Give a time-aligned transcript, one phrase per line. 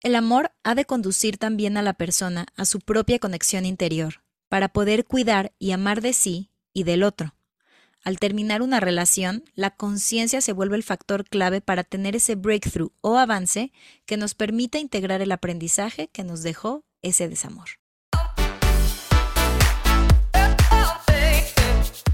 [0.00, 4.68] El amor ha de conducir también a la persona a su propia conexión interior, para
[4.68, 7.34] poder cuidar y amar de sí y del otro.
[8.04, 12.92] Al terminar una relación, la conciencia se vuelve el factor clave para tener ese breakthrough
[13.00, 13.72] o avance
[14.06, 17.68] que nos permita integrar el aprendizaje que nos dejó ese desamor.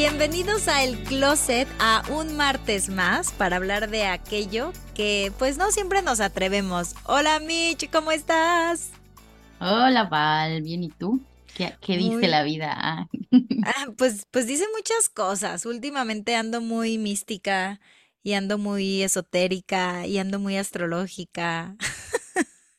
[0.00, 5.70] Bienvenidos a El Closet, a un martes más para hablar de aquello que pues no
[5.70, 6.94] siempre nos atrevemos.
[7.04, 8.90] Hola Mitch, ¿cómo estás?
[9.58, 11.22] Hola Val, bien y tú?
[11.54, 12.74] ¿Qué, qué dice Muy- la vida?
[12.76, 13.06] Ah,
[13.64, 15.64] Ah, pues, pues dice muchas cosas.
[15.64, 17.80] Últimamente ando muy mística
[18.22, 21.74] y ando muy esotérica y ando muy astrológica.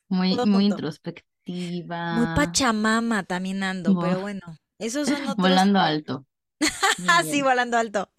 [0.07, 0.75] muy, Todo muy mundo.
[0.75, 2.13] introspectiva.
[2.13, 5.35] Muy pachamama también ando, pero bueno, esos son otros.
[5.37, 6.27] Volando alto.
[6.97, 7.45] Muy sí, bien.
[7.45, 8.09] volando alto.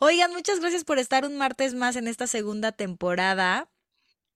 [0.00, 3.70] Oigan, muchas gracias por estar un martes más en esta segunda temporada.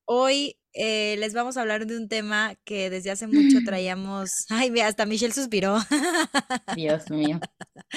[0.05, 4.31] Hoy eh, les vamos a hablar de un tema que desde hace mucho traíamos.
[4.49, 5.79] Ay, mira, hasta Michelle suspiró.
[6.75, 7.41] Dios mío.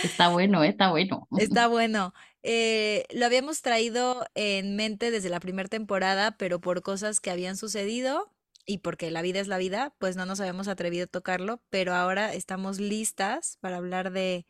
[0.04, 0.70] Está bueno, ¿eh?
[0.70, 1.28] está bueno.
[1.38, 2.14] Está bueno.
[2.42, 7.56] Eh, lo habíamos traído en mente desde la primera temporada, pero por cosas que habían
[7.56, 8.34] sucedido
[8.66, 11.94] y porque la vida es la vida, pues no nos habíamos atrevido a tocarlo, pero
[11.94, 14.46] ahora estamos listas para hablar de,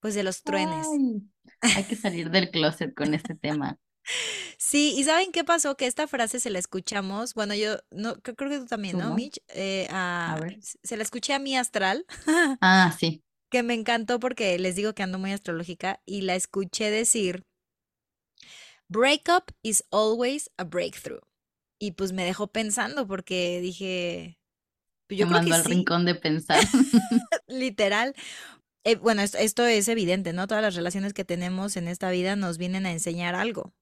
[0.00, 0.86] pues, de los truenes.
[1.60, 3.78] Ay, hay que salir del closet con este tema.
[4.56, 5.76] Sí, ¿y saben qué pasó?
[5.76, 9.02] Que esta frase se la escuchamos, bueno, yo no, cre- creo que tú también, ¿Tú
[9.04, 9.14] ¿no?
[9.14, 9.38] Mitch?
[9.48, 10.58] Eh, A a- ver.
[10.62, 12.06] se la escuché a mi astral,
[12.62, 13.22] Ah, sí.
[13.50, 17.44] que me encantó porque les digo que ando muy astrológica y la escuché decir,
[18.88, 21.20] breakup is always a breakthrough.
[21.78, 24.38] Y pues me dejó pensando porque dije,
[25.06, 26.60] pues yo creo mando que al sí, rincón de pensar.
[27.46, 28.14] literal.
[28.84, 30.46] Eh, bueno, esto, esto es evidente, ¿no?
[30.46, 33.74] Todas las relaciones que tenemos en esta vida nos vienen a enseñar algo.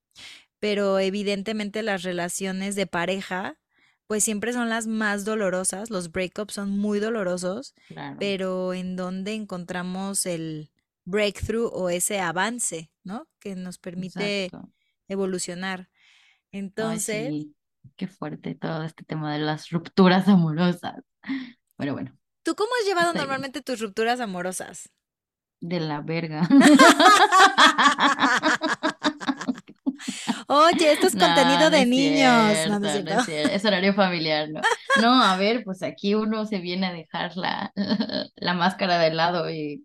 [0.58, 3.58] pero evidentemente las relaciones de pareja,
[4.06, 8.16] pues siempre son las más dolorosas, los breakups son muy dolorosos, Claro.
[8.18, 10.70] pero en donde encontramos el
[11.04, 13.28] breakthrough o ese avance, ¿no?
[13.38, 14.72] Que nos permite Exacto.
[15.08, 15.90] evolucionar.
[15.90, 17.54] Ay, Entonces, sí.
[17.96, 21.04] Qué fuerte todo este tema de las rupturas amorosas.
[21.76, 24.88] Pero bueno, ¿tú cómo has llevado normalmente tus rupturas amorosas?
[25.60, 26.48] De la verga.
[30.48, 32.68] Oye, esto es contenido no de es niños.
[32.68, 33.20] No, no es cierto, no cierto.
[33.20, 33.50] es cierto.
[33.50, 34.60] Es horario familiar, ¿no?
[34.94, 37.72] No, a ver, pues aquí uno se viene a dejar la,
[38.36, 39.84] la máscara de lado y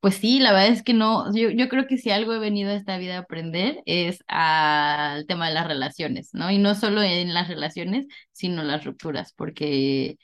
[0.00, 2.70] pues sí, la verdad es que no, yo, yo creo que si algo he venido
[2.70, 6.50] a esta vida a aprender es al tema de las relaciones, ¿no?
[6.50, 10.16] Y no solo en las relaciones, sino las rupturas, porque,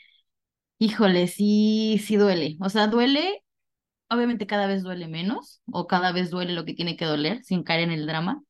[0.79, 2.57] híjole, sí, sí duele.
[2.61, 3.43] O sea, duele,
[4.11, 7.65] obviamente cada vez duele menos, o cada vez duele lo que tiene que doler, sin
[7.65, 8.43] caer en el drama,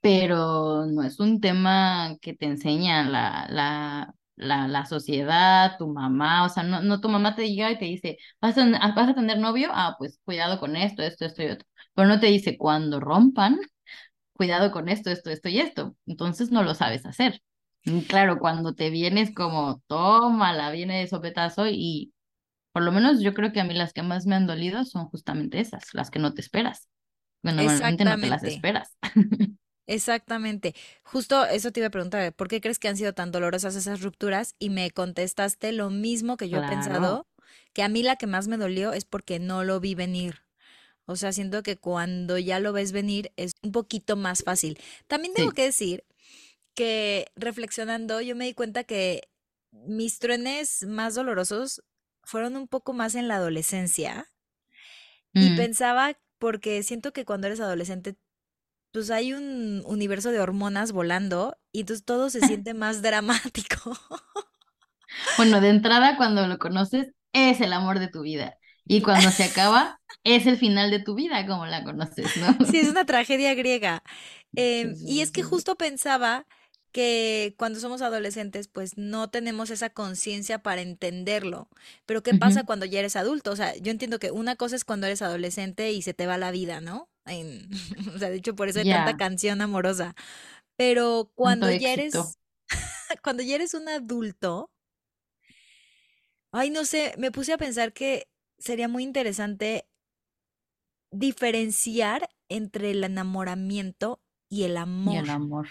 [0.00, 6.44] pero no es un tema que te enseña la, la, la, la sociedad, tu mamá,
[6.46, 9.08] o sea, no, no tu mamá te llega y te dice, ¿vas a, ten- vas
[9.10, 9.70] a tener novio?
[9.72, 11.66] Ah, pues cuidado con esto, esto, esto y otro.
[11.94, 13.58] Pero no te dice, cuando rompan,
[14.34, 15.96] cuidado con esto, esto, esto y esto.
[16.06, 17.42] Entonces no lo sabes hacer.
[17.84, 22.12] Y claro, cuando te vienes como, tómala, viene de sopetazo y
[22.72, 25.08] por lo menos yo creo que a mí las que más me han dolido son
[25.08, 26.88] justamente esas, las que no te esperas.
[27.42, 28.96] Normalmente no te las esperas.
[29.86, 30.74] Exactamente.
[31.02, 34.00] Justo eso te iba a preguntar, ¿por qué crees que han sido tan dolorosas esas
[34.00, 34.54] rupturas?
[34.58, 37.26] Y me contestaste lo mismo que yo he pensado,
[37.74, 40.42] que a mí la que más me dolió es porque no lo vi venir.
[41.06, 44.78] O sea, siento que cuando ya lo ves venir es un poquito más fácil.
[45.06, 45.56] También tengo sí.
[45.56, 46.04] que decir
[46.74, 49.28] que reflexionando, yo me di cuenta que
[49.72, 51.82] mis truenes más dolorosos
[52.24, 54.28] fueron un poco más en la adolescencia.
[55.36, 58.16] Y Mm, pensaba, porque siento que cuando eres adolescente
[58.92, 63.92] pues hay un universo de hormonas volando y entonces todo se siente más dramático.
[65.36, 68.56] Bueno, de entrada, cuando lo conoces, es el amor de tu vida.
[68.86, 72.56] Y cuando se acaba, es el final de tu vida, como la conoces, ¿no?
[72.62, 74.02] Sí, es una tragedia griega.
[74.56, 76.46] Em, y es que justo pensaba
[76.94, 81.68] que cuando somos adolescentes, pues no tenemos esa conciencia para entenderlo.
[82.06, 83.52] Pero ¿qué pasa cuando ya eres adulto?
[83.52, 86.38] O sea, yo entiendo que una cosa es cuando eres adolescente y se te va
[86.38, 87.10] la vida, ¿no?
[87.26, 87.68] En-
[88.16, 90.16] o sea, de hecho, por eso hay tanta canción amorosa.
[90.76, 92.20] Pero tanto cuando ya éxito.
[92.20, 92.38] eres,
[93.24, 94.70] cuando ya eres un adulto,
[96.52, 99.86] Ay, no sé, me puse a pensar que sería muy interesante
[101.12, 104.20] diferenciar entre el enamoramiento
[104.50, 105.16] y el Y amor.
[105.16, 105.68] el amor.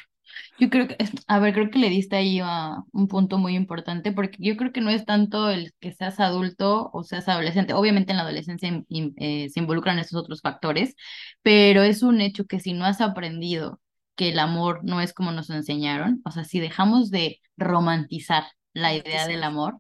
[0.58, 0.98] Yo creo que,
[1.28, 4.72] a ver, creo que le diste ahí a un punto muy importante porque yo creo
[4.72, 7.74] que no es tanto el que seas adulto o seas adolescente.
[7.74, 10.96] Obviamente en la adolescencia in- eh, se involucran esos otros factores,
[11.42, 13.80] pero es un hecho que si no has aprendido
[14.16, 18.44] que el amor no es como nos enseñaron, o sea, si dejamos de romantizar
[18.74, 19.80] la idea del amor,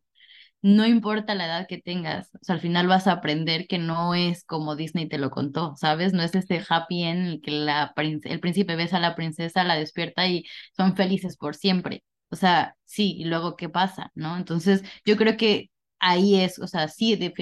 [0.63, 4.45] no importa la edad que tengas, o al final vas a aprender que no es
[4.45, 6.13] como Disney te lo contó, ¿sabes?
[6.13, 7.93] No es este happy end en el que la
[8.23, 10.45] el príncipe besa a la princesa, la despierta y
[10.75, 12.03] son felices por siempre.
[12.29, 14.37] O sea, sí, y luego qué pasa, ¿no?
[14.37, 15.69] Entonces, yo creo que
[15.99, 17.33] ahí es, o sea, sí, de,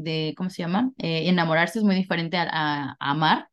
[0.00, 0.90] de, ¿cómo se llama?
[0.98, 3.48] Eh, enamorarse es muy diferente a amar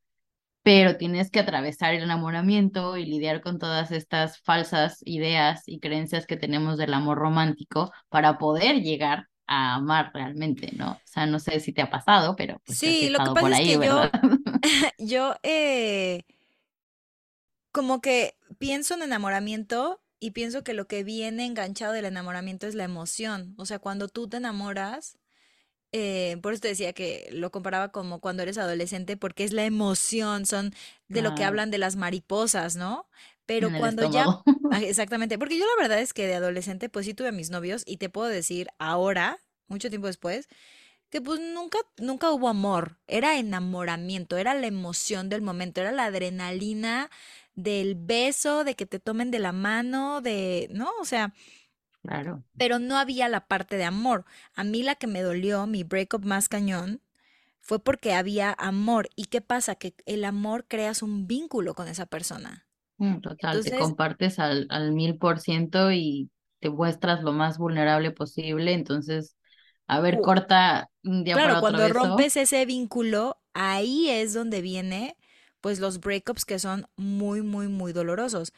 [0.64, 6.26] pero tienes que atravesar el enamoramiento y lidiar con todas estas falsas ideas y creencias
[6.26, 10.92] que tenemos del amor romántico para poder llegar a amar realmente, ¿no?
[10.92, 13.68] O sea, no sé si te ha pasado, pero pues Sí, lo que pasa es
[13.80, 14.02] que yo,
[15.00, 16.24] yo, eh,
[17.72, 22.76] como que pienso en enamoramiento y pienso que lo que viene enganchado del enamoramiento es
[22.76, 23.56] la emoción.
[23.58, 25.18] O sea, cuando tú te enamoras,
[25.92, 29.66] eh, por eso te decía que lo comparaba como cuando eres adolescente, porque es la
[29.66, 30.74] emoción, son
[31.08, 33.08] de lo que hablan de las mariposas, ¿no?
[33.46, 34.44] Pero cuando ya, estómago.
[34.72, 37.50] ah, exactamente, porque yo la verdad es que de adolescente, pues sí tuve a mis
[37.50, 40.48] novios y te puedo decir ahora, mucho tiempo después,
[41.10, 46.06] que pues nunca, nunca hubo amor, era enamoramiento, era la emoción del momento, era la
[46.06, 47.10] adrenalina
[47.56, 50.92] del beso, de que te tomen de la mano, de, ¿no?
[51.02, 51.34] O sea,
[52.04, 52.44] Claro.
[52.58, 54.26] pero no había la parte de amor.
[54.56, 57.02] A mí la que me dolió, mi breakup más cañón,
[57.62, 59.10] fue porque había amor.
[59.16, 59.76] ¿Y qué pasa?
[59.76, 62.68] Que el amor creas un vínculo con esa persona.
[62.98, 66.30] Mm, Total, te Entonces, compartes al, al mil por ciento y
[66.60, 69.38] te muestras lo más vulnerable posible, entonces,
[69.88, 74.62] a ver, corta un día claro, para otro cuando rompes ese vínculo, ahí es donde
[74.62, 75.18] viene,
[75.62, 78.54] pues, los breakups que son muy, muy, muy dolorosos.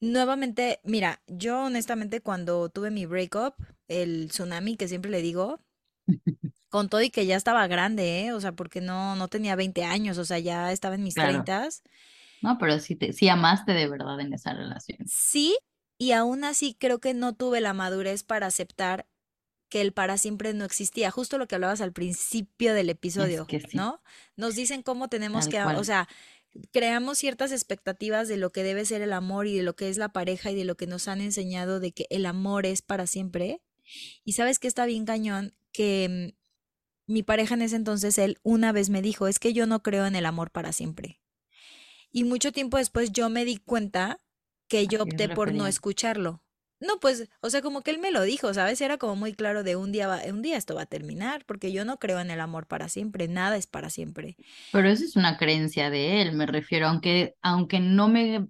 [0.00, 3.54] Nuevamente, mira, yo honestamente cuando tuve mi breakup,
[3.88, 5.60] el tsunami que siempre le digo,
[6.70, 8.32] con todo y que ya estaba grande, ¿eh?
[8.32, 11.28] O sea, porque no, no tenía 20 años, o sea, ya estaba en mis Claro.
[11.28, 11.82] treintas.
[12.42, 14.98] No, pero sí, te, sí amaste de verdad en esa relación.
[15.06, 15.58] Sí,
[15.98, 19.06] y aún así creo que no tuve la madurez para aceptar
[19.68, 21.10] que el para siempre no existía.
[21.10, 24.02] Justo lo que hablabas al principio del Es episodio, que sí, ¿no?
[24.36, 26.08] Nos dicen cómo tenemos tal que, o sea,
[26.72, 29.96] creamos ciertas expectativas de lo que debe ser el amor y de lo que es
[29.96, 33.06] la pareja y de lo que nos han enseñado de que el amor es para
[33.06, 33.60] siempre.
[34.24, 36.34] Y sabes que está bien cañón que
[37.08, 39.82] mm, mi pareja en ese entonces, él una vez me dijo, es que yo no
[39.82, 41.20] creo en el amor para siempre.
[42.12, 44.20] Y mucho tiempo después yo me di cuenta
[44.68, 46.42] que ¿A yo opté por no escucharlo.
[46.80, 48.80] No, pues, o sea, como que él me lo dijo, ¿sabes?
[48.80, 51.72] Era como muy claro de un día va, un día esto va a terminar, porque
[51.72, 54.36] yo no creo en el amor para siempre, nada es para siempre.
[54.72, 58.48] Pero eso es una creencia de él, me refiero, aunque, aunque no me,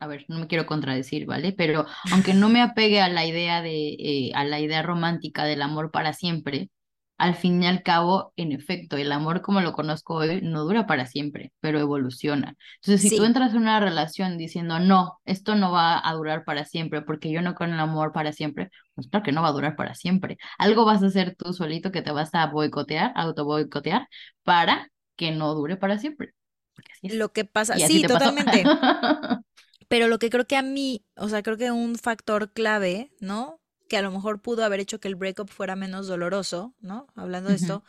[0.00, 1.52] a ver, no me quiero contradecir, ¿vale?
[1.52, 5.62] Pero aunque no me apegue a la idea de, eh, a la idea romántica del
[5.62, 6.70] amor para siempre,
[7.18, 10.86] al fin y al cabo, en efecto, el amor como lo conozco hoy no dura
[10.86, 12.54] para siempre, pero evoluciona.
[12.76, 16.44] Entonces, si tú Sí, entras en una relación diciendo, no, esto no va a durar
[16.44, 19.42] para siempre, porque yo no creo en el amor para siempre, pues claro que no
[19.42, 20.38] va a durar para siempre.
[20.58, 24.08] Algo vas a hacer tú solito que te vas a boicotear, auto boicotear,
[24.44, 26.34] para que no dure para siempre,
[26.74, 27.18] porque así es.
[27.18, 28.72] lo que pasa, sí, totalmente.
[29.88, 33.60] Pero lo que creo que a mí, o sea, creo que un factor clave, ¿no?
[33.88, 37.06] Que a lo mejor pudo haber hecho que el breakup fuera menos doloroso, ¿no?
[37.16, 37.84] Hablando de esto,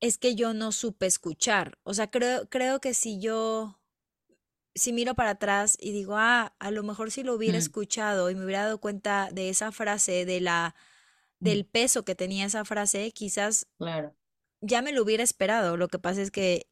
[0.00, 1.78] es que yo no supe escuchar.
[1.82, 3.78] O sea, creo, creo que si yo,
[4.74, 8.30] si miro para atrás y digo, ah, a lo mejor si lo hubiera ujú, escuchado
[8.30, 10.74] y me hubiera dado cuenta de esa frase, de la,
[11.40, 11.50] ujú.
[11.50, 14.14] del peso que tenía esa frase, quizás Claro.
[14.60, 15.76] ya me lo hubiera esperado.
[15.76, 16.69] Lo que pasa es que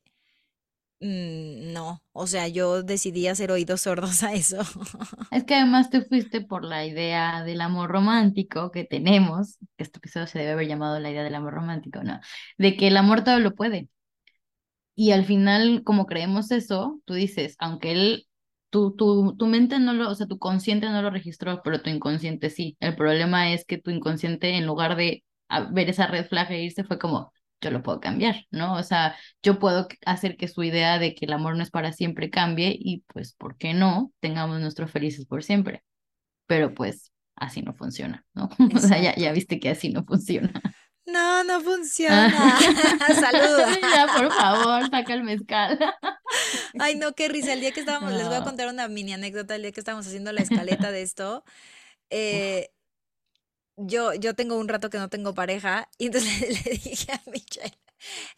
[1.01, 4.59] mm, no, o sea, yo decidí hacer oídos sordos a eso.
[5.31, 9.99] Es que además te fuiste por la idea del amor romántico que tenemos, que este
[9.99, 12.19] episodio se debe haber llamado la idea del amor romántico, ¿no?
[12.57, 13.89] De que el amor todo lo puede.
[14.95, 18.27] Y al final, como creemos eso, tú dices, aunque él,
[18.71, 21.89] tu, tu, tu mente no lo, o sea, tu consciente no lo registró, pero tu
[21.91, 22.77] inconsciente sí.
[22.81, 26.65] El problema es que tu inconsciente, en lugar de a- ver esa red flag e
[26.65, 28.75] irse, fue como, yo lo puedo cambiar, ¿no?
[28.77, 31.93] O sea, yo puedo hacer que su idea de que el amor no es para
[31.93, 34.13] siempre cambie y pues, ¿por qué no?
[34.21, 35.83] Tengamos nuestros felices por siempre.
[36.47, 38.49] Pero pues, así no funciona, ¿no?
[38.77, 40.53] O sea, ya, ya viste que así no funciona.
[41.07, 42.99] No, no Ah, funciona.
[43.15, 43.67] Saluda.
[43.83, 45.79] Ya, por favor, saca el mezcal.
[46.79, 47.53] Ay, no, qué risa.
[47.55, 49.55] El día que estábamos, les voy a contar una mini anécdota.
[49.57, 51.45] El día que estábamos haciendo la escaleta de esto,
[52.11, 52.71] eh,
[53.79, 57.79] yo, yo tengo un rato que no tengo pareja y entonces le dije a Michelle,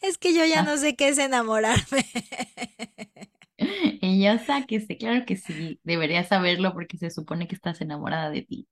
[0.03, 2.07] es que yo ya Ah, no sé qué es enamorarme.
[4.03, 8.43] Y yo, sáquese, claro que sí, deberías saberlo porque se supone que estás enamorada de
[8.43, 8.69] ti.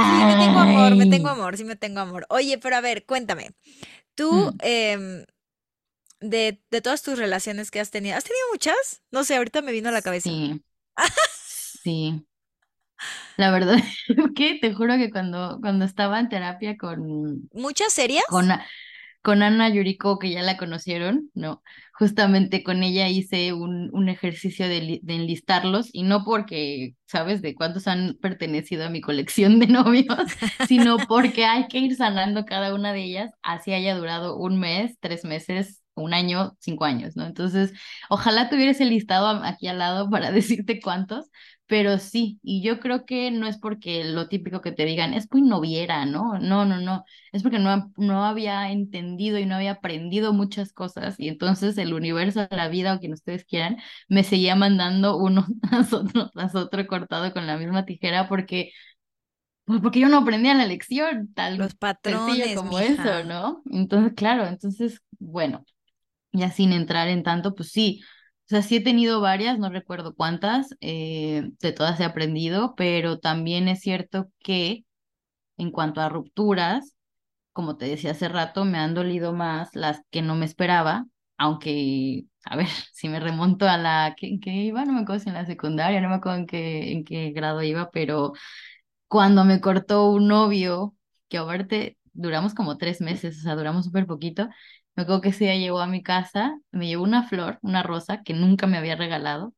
[0.00, 2.26] Sí, me tengo amor, me tengo amor, sí me tengo amor.
[2.30, 3.50] Oye, pero a ver, cuéntame,
[4.14, 5.26] tú, mm, em,
[6.20, 9.02] de, de todas tus relaciones que has tenido, ¿has tenido muchas?
[9.10, 10.32] No sé, ahorita me vino a la cabeza.
[10.34, 10.62] sí,
[11.82, 12.26] sí.
[13.36, 13.76] La verdad
[14.08, 17.92] es que te juro que cuando, cuando estaba en terapia con, ¿Muchas
[18.26, 18.50] con, serias?
[18.50, 18.66] A-
[19.22, 21.62] con Ana Yuriko, que ya la conocieron, no,
[21.94, 27.54] justamente con ella hice un, un ejercicio de, de enlistarlos, y no porque, ¿sabes?, de
[27.54, 30.18] cuántos han pertenecido a mi colección de novios,
[30.62, 34.96] sino porque hay que ir sanando cada una de ellas, así haya durado un mes,
[35.00, 37.26] tres meses, un año, cinco años, ¿no?
[37.26, 37.72] Entonces,
[38.10, 41.30] ojalá tuviera ese listado aquí al lado para decirte cuántos.
[41.68, 45.26] Pero sí, y yo creo que no es porque lo típico que te digan es
[45.32, 46.38] muy noviera, ¿no?
[46.38, 51.16] No, no, no es porque no, no había entendido y no había aprendido muchas cosas
[51.18, 55.92] y entonces el universo, la vida o quien ustedes quieran, me seguía mandando uno tras
[55.92, 58.70] otro, tras otro cortado con la misma tijera porque,
[59.64, 63.24] pues porque yo no aprendía la lección, tal Los patrones, como eso, mija.
[63.24, 63.62] ¿no?
[63.70, 65.64] Entonces, claro, entonces, bueno,
[66.32, 68.00] ya sin entrar en tanto, pues sí.
[68.46, 73.18] O sea, sí he tenido varias, no recuerdo cuántas, eh, de todas he aprendido, pero
[73.18, 74.84] también es cierto que
[75.58, 76.96] en cuanto a rupturas,
[77.52, 81.06] como te decía hace rato, me han dolido más las que no me esperaba,
[81.38, 85.28] aunque, a ver, si me remonto a la que, qué iba, no me acuerdo si
[85.30, 88.32] en la secundaria, no me acuerdo en qué, en qué grado iba, pero
[89.08, 90.94] cuando me cortó un novio,
[91.28, 94.48] que aparte duramos como tres meses, o sea, duramos súper poquito,
[94.96, 98.22] me acuerdo que ese día llegó a mi casa, me llevó una flor, una rosa
[98.24, 99.54] que nunca me había regalado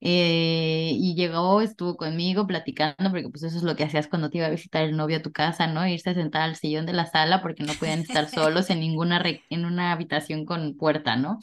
[0.00, 4.38] eh, y llegó, estuvo conmigo platicando, porque pues eso es lo que hacías cuando te
[4.38, 5.86] iba a visitar el novio a tu casa, ¿no?
[5.88, 9.18] Irse a sentar al sillón de la sala porque no podían estar solos en ninguna
[9.20, 11.40] re- en una habitación con puerta, ¿no?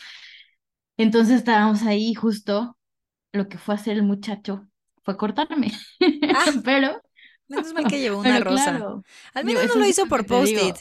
[0.98, 2.78] Entonces estábamos ahí justo,
[3.34, 4.68] lo que fue hacer el muchacho
[5.04, 5.72] fue cortarme,
[6.30, 7.02] Ah, pero,
[7.48, 8.84] menos mal que llevó una rosa.
[8.84, 10.78] claro, Al digo, menos no lo hizo por post-it.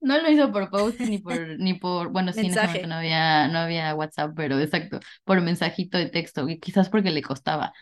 [0.00, 2.86] No lo hizo por post ni por, ni por, bueno, sí, en ese momento Mensaje.
[2.88, 7.22] no había, no había WhatsApp, pero exacto, por mensajito de texto, y quizás porque le
[7.22, 7.72] costaba.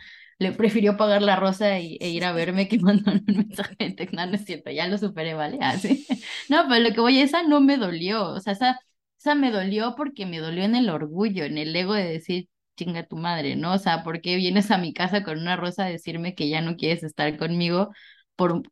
[0.40, 3.90] Le prefirió pagar la rosa y, e ir a verme que mandar un mensaje de
[3.92, 4.16] texto.
[4.16, 5.58] No, no es cierto, ya lo superé, ¿vale?
[5.60, 6.06] Así.
[6.48, 8.80] No, pero lo que voy, esa no me dolió, o sea, esa,
[9.18, 13.06] esa me dolió porque me dolió en el orgullo, en el ego de decir, chinga
[13.06, 13.74] tu madre, ¿no?
[13.74, 16.60] O sea, ¿por qué vienes a mi casa con una rosa a decirme que ya
[16.62, 17.90] no quieres estar conmigo?
[18.36, 18.62] por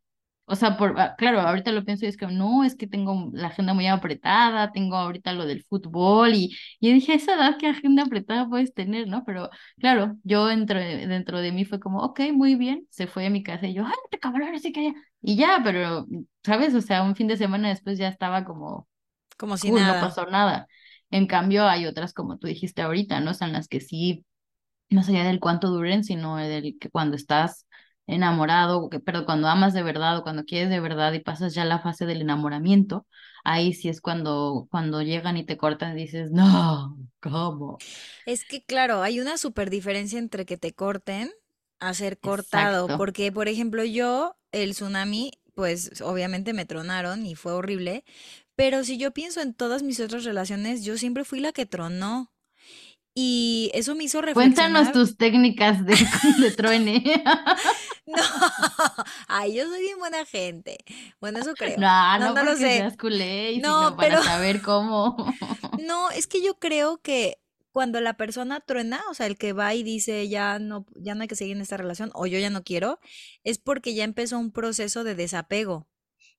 [0.47, 3.31] o sea, por, ah, claro, ahorita lo pienso y es que no, es que tengo
[3.33, 7.69] la agenda muy apretada, tengo ahorita lo del fútbol y, y dije, esa edad, ¿qué
[7.69, 9.25] agenda apretada puedes tener, no?
[9.25, 13.27] Pero claro, yo dentro de, dentro de mí fue como, ok, muy bien, se fue
[13.27, 16.07] a mi casa y yo, ay, te cabrón, así que y ya, pero,
[16.45, 16.75] ¿sabes?
[16.75, 18.89] O sea, un fin de semana después ya estaba como,
[19.39, 20.01] Como si cool, no nada.
[20.01, 20.67] pasó nada.
[21.11, 23.31] En cambio, hay otras, como tú dijiste ahorita, ¿no?
[23.33, 24.25] O sea, en las que sí
[24.91, 27.66] más allá del cuánto duren, sino del que cuando estás
[28.07, 31.81] enamorado, pero cuando amas de verdad o cuando quieres de verdad y pasas ya la
[31.81, 33.07] fase del enamoramiento,
[33.45, 37.79] ahí sí es cuando, cuando llegan y te cortan y dices, no, ¿cómo?
[38.25, 41.33] Es que, claro, hay una súper diferencia entre que te corten
[41.79, 42.97] a ser cortado, Exacto.
[42.97, 48.05] porque, por ejemplo, yo, el tsunami, pues obviamente me tronaron y fue horrible,
[48.57, 52.33] pero si yo pienso en todas mis otras relaciones, yo siempre fui la que tronó
[53.19, 54.93] y eso me hizo Cuéntanos reflexionar.
[54.93, 55.97] tus técnicas de,
[56.41, 57.25] de truene.
[58.09, 58.23] No,
[59.27, 60.79] ay, yo soy bien buena gente.
[61.21, 61.77] Bueno, eso creo.
[61.77, 62.77] No, No, no no lo sé.
[62.77, 65.17] seas culé, No, sino pero para saber cómo.
[65.85, 67.39] No, es que yo creo que
[67.73, 71.23] cuando la persona truena, o sea, el que va y dice ya no, ya no
[71.23, 73.01] hay que seguir en esta relación o yo ya no quiero,
[73.43, 75.89] es porque ya empezó un proceso de desapego.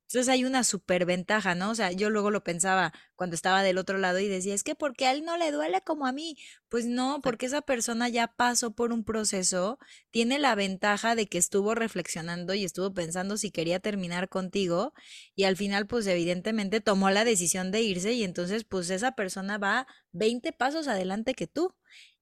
[0.07, 1.71] Entonces hay una superventaja, ¿no?
[1.71, 4.73] O sea, yo luego lo pensaba cuando estaba del otro lado y decía, es que
[4.73, 6.37] porque a él no le duele como a mí.
[6.69, 11.37] Pues no, porque esa persona ya pasó por un proceso, tiene la ventaja de que
[11.37, 14.93] estuvo reflexionando y estuvo pensando si quería terminar contigo
[15.35, 19.57] y al final, pues evidentemente tomó la decisión de irse y entonces, pues esa persona
[19.57, 21.75] va 20 pasos adelante que tú.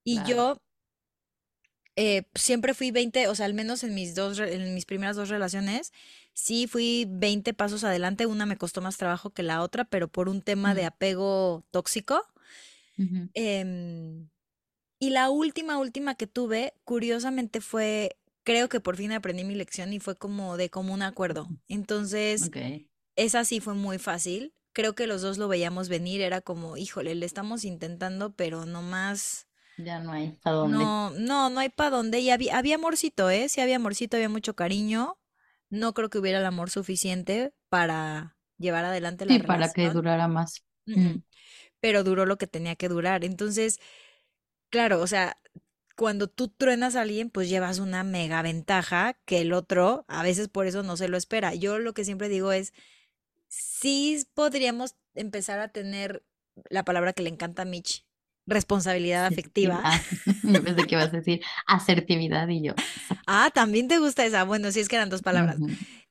[0.04, 0.30] Y claro.
[0.30, 0.62] yo
[1.96, 5.30] eh, siempre fui 20, o sea, al menos en mis dos, en mis primeras dos
[5.30, 5.94] relaciones,
[6.36, 8.28] sí fui 20 pasos adelante.
[8.28, 12.22] Una me costó más trabajo que la otra, pero por un tema de apego tóxico.
[13.34, 14.30] Em,
[15.00, 19.92] y la última, última que tuve, curiosamente fue, creo que por fin aprendí mi lección
[19.94, 21.48] y fue como de común acuerdo.
[21.68, 22.52] Entonces,
[23.16, 24.54] esa sí fue muy fácil.
[24.74, 28.82] Creo que los dos lo veíamos venir, era como, híjole, le estamos intentando, pero no
[28.82, 29.48] más.
[29.78, 30.78] ya no hay a dónde.
[30.78, 32.20] No, no, no hay para dónde.
[32.20, 33.48] Y había, había amorcito, ¿eh?
[33.48, 35.18] Sí había amorcito, había mucho cariño,
[35.70, 39.92] no creo que hubiera el amor suficiente para llevar adelante la Sí, para que relación.
[39.92, 40.64] durara más.
[40.86, 41.18] Mm.
[41.80, 43.26] Pero duró lo que tenía que durar.
[43.26, 43.80] Entonces,
[44.70, 45.40] claro, o sea,
[45.98, 50.50] cuando tú truenas a alguien, pues llevas una mega ventaja que el otro a veces
[50.50, 51.56] por eso no se lo espera.
[51.56, 52.74] Yo lo que siempre digo es,
[53.48, 56.26] sí podríamos empezar a tener
[56.70, 58.05] la palabra que le encanta a Mitch,
[58.48, 59.80] responsabilidad afectiva.
[59.80, 60.44] Asertividad.
[60.44, 62.74] Yo pensé que ibas a decir asertividad y yo.
[63.26, 64.44] Ah, también te gusta esa.
[64.44, 65.58] Bueno, sí es que eran dos palabras.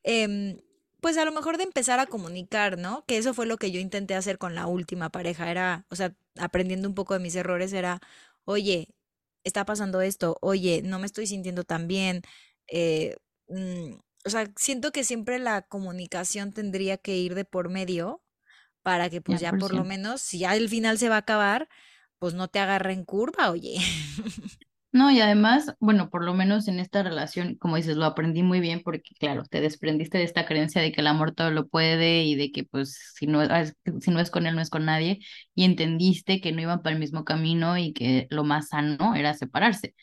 [0.03, 0.59] Em,
[1.01, 3.05] pues a lo mejor de empezar a comunicar, ¿no?
[3.07, 5.51] Que eso fue lo que yo intenté hacer con la última pareja.
[5.51, 8.01] Era, o sea, aprendiendo un poco de mis errores, era,
[8.45, 8.89] oye,
[9.45, 12.23] está pasando esto, oye, no me estoy sintiendo tan bien.
[12.69, 13.17] eh,
[13.49, 18.23] mm, o sea, siento que siempre la comunicación tendría que ir de por medio
[18.83, 21.69] para que pues ya por lo menos, si ya el final se va a acabar,
[22.19, 23.77] pues no te agarre en curva, oye.
[24.93, 28.61] No, y además, bueno, por lo menos en esta relación, como dices, lo aprendí muy
[28.61, 32.23] bien porque, claro, te desprendiste de esta creencia de que el amor todo lo puede
[32.23, 34.85] y de que, pues, si no es, si no es con él, no es con
[34.85, 35.19] nadie,
[35.57, 39.35] y entendiste que no iban para el mismo camino y que lo más sano era
[39.35, 39.97] separarse.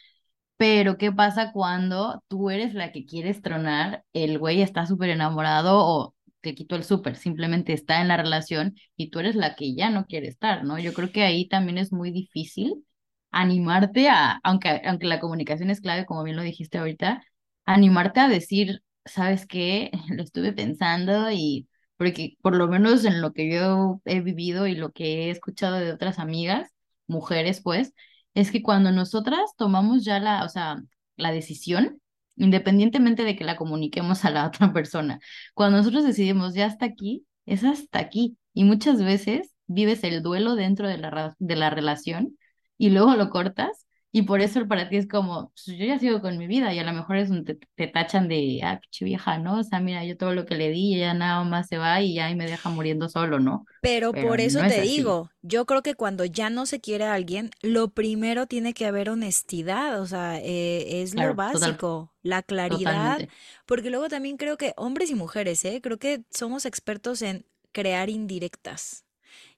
[0.58, 5.80] Pero, ¿qué pasa cuando tú eres la que quieres tronar, el güey está súper enamorado
[5.86, 9.76] o te quito el súper, simplemente está en la relación y tú eres la que
[9.76, 10.80] ya no quiere estar, ¿no?
[10.80, 12.86] Yo creo que ahí también es muy difícil
[13.32, 17.24] animarte a, aunque, aunque la comunicación es clave, como bien lo dijiste ahorita,
[17.66, 19.92] animarte a decir, ¿sabes qué?
[20.10, 21.68] Lo estuve pensando y
[21.98, 25.78] porque por lo menos en lo que yo he vivido y lo que he escuchado
[25.78, 26.72] de otras amigas,
[27.08, 27.94] mujeres, pues,
[28.34, 30.82] es que cuando nosotras tomamos ya la, o sea,
[31.16, 32.02] la decisión,
[32.42, 35.20] independientemente de que la comuniquemos a la otra persona,
[35.54, 38.38] cuando nosotros decidimos ya hasta aquí, es hasta aquí.
[38.54, 42.38] Y muchas veces vives el duelo dentro de la, de la relación
[42.78, 43.88] y luego lo cortas.
[44.12, 46.80] Y por eso para ti es como, pues, yo ya sigo con mi vida y
[46.80, 49.60] a lo mejor es un te, te tachan de, ah, pinche vieja, ¿no?
[49.60, 52.16] O sea, mira, yo todo lo que le di, ella nada más se va y
[52.16, 53.66] ya y me deja muriendo solo, ¿no?
[53.80, 57.06] Pero Pero por eso es te digo, yo creo que cuando ya no se quiere
[57.06, 62.14] a alguien, lo primero tiene que haber honestidad, o sea, eh, es lo total, básico,
[62.22, 63.34] la claridad, totalmente.
[63.66, 65.82] porque luego también creo que hombres y mujeres, ¿eh?
[65.82, 69.06] Creo que somos expertos en crear indirectas.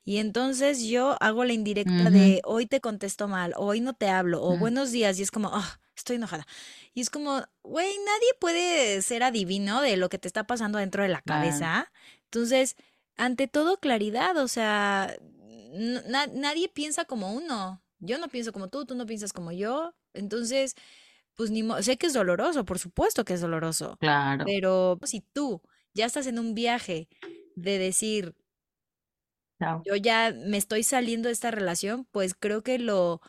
[0.06, 4.42] Y entonces yo hago la indirecta de hoy te contesto mal, hoy no te hablo,
[4.44, 6.46] o buenos días, y es como, ah, estoy enojada.
[6.94, 11.04] Y es como, güey, nadie puede ser adivino de lo que te está pasando dentro
[11.04, 11.92] de la cabeza.
[12.26, 12.76] Entonces,
[13.16, 15.16] ante todo, claridad, o sea,
[16.08, 17.82] na- nadie piensa como uno.
[18.00, 19.96] Yo no pienso como tú, tú no piensas como yo.
[20.13, 20.76] Entonces,
[21.36, 24.46] pues ni sé que es doloroso, por supuesto que es doloroso, claro.
[24.46, 25.62] pero si tú
[25.94, 27.08] ya estás en un viaje
[27.56, 28.36] de decir,
[29.63, 29.86] Chao.
[29.86, 33.21] yo ya me estoy saliendo de esta relación, pues creo que lo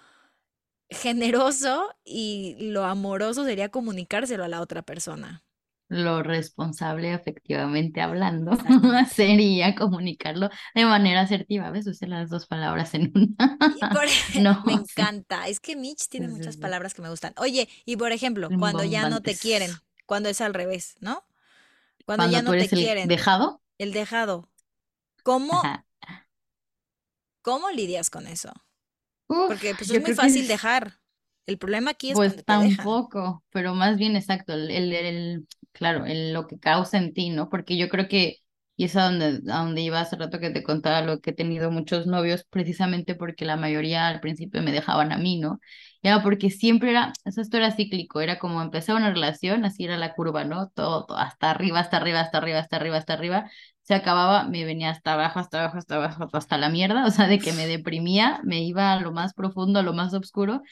[0.90, 5.44] generoso y lo amoroso sería comunicárselo a la otra persona.
[5.88, 8.52] Lo responsable, efectivamente hablando,
[9.12, 11.70] sería comunicarlo de manera asertiva.
[11.70, 11.86] ¿Ves?
[11.86, 13.58] Usé las dos palabras en una.
[13.90, 14.06] Por,
[14.64, 17.34] me No, sí, encanta, es que Mitch tiene muchas palabras que me gustan.
[17.36, 21.24] Oye, y por ejemplo, cuando ya no te quieren, cuando es al revés, ¿no?
[22.06, 24.50] Cuando ya Cuando tú no te eres el quieren, dejado, el dejado,
[25.24, 25.84] ¿cómo, ajá.
[27.44, 28.52] Cómo lidias con eso?
[29.46, 31.00] Porque pues es muy que fácil dejar.
[31.46, 32.98] El problema aquí es cuando Pues te dejan.
[32.98, 37.30] tampoco, pero más bien exacto, el, el, el- claro, el, lo que causa en ti,
[37.30, 37.48] ¿no?
[37.50, 38.38] Porque yo creo que,
[38.76, 41.32] y es a donde, a donde iba hace rato que te contaba lo que he
[41.34, 45.60] tenido muchos novios, precisamente porque la mayoría al principio me dejaban a mí, ¿no?
[46.02, 49.96] Ya, porque siempre era, eso esto era cíclico, era como empezar una relación, así era
[49.96, 50.68] la curva, ¿no?
[50.70, 53.50] Todo, todo, hasta arriba, hasta arriba, hasta arriba, hasta arriba, hasta arriba,
[53.82, 57.26] se acababa, me venía hasta abajo, hasta abajo, hasta abajo, hasta la mierda, o sea,
[57.26, 60.62] de que me deprimía, me iba a lo más profundo, a lo más oscuro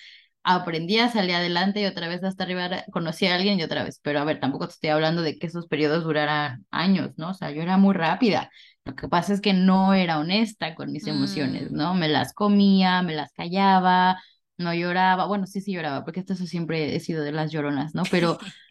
[0.45, 4.01] aprendía, salía adelante y otra vez hasta arriba conocí a alguien y otra vez.
[4.03, 7.31] Pero a ver, tampoco te estoy hablando de que esos periodos duraran años, ¿no?
[7.31, 8.51] O sea, yo era muy rápida.
[8.85, 11.95] Lo que pasa es que no era honesta con mis emociones, Mm, ¿no?
[11.95, 14.21] Me las comía, me las callaba,
[14.59, 15.27] no lloraba.
[15.27, 18.09] Bueno, sí, sí lloraba, porque esto eso siempre he sido de las lloronas, ¿no?
[18.11, 18.39] Pero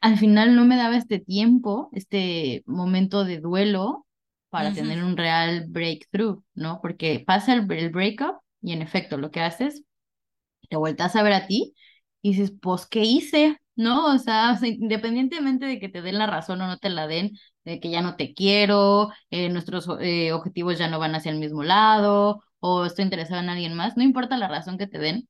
[0.00, 4.06] al final no me daba este tiempo, este momento de duelo
[4.50, 6.80] para tener un real breakthrough, ¿no?
[6.80, 9.82] Porque pasa el, el breakup y en efecto lo que haces
[10.68, 11.74] te vueltas a ver a ti
[12.22, 13.58] y dices, pues, ¿qué hice?
[13.76, 14.14] ¿No?
[14.14, 17.32] O sea, independientemente de que te den la razón o no te la den,
[17.64, 21.38] de que ya no te quiero, eh, nuestros eh, objetivos ya no van hacia el
[21.38, 25.28] mismo lado, o estoy interesado en alguien más, no importa la razón que te den,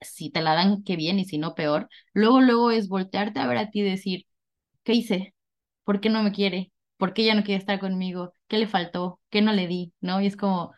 [0.00, 1.88] si te la dan, qué bien, y si no, peor.
[2.12, 4.26] Luego, luego es voltearte a ver a ti y decir,
[4.84, 5.34] ¿qué hice?
[5.84, 6.72] ¿Por qué no me quiere?
[6.96, 8.32] ¿Por qué ya no quiere estar conmigo?
[8.48, 9.20] ¿Qué le faltó?
[9.30, 9.92] ¿Qué no le di?
[10.00, 10.20] ¿No?
[10.20, 10.72] Y es como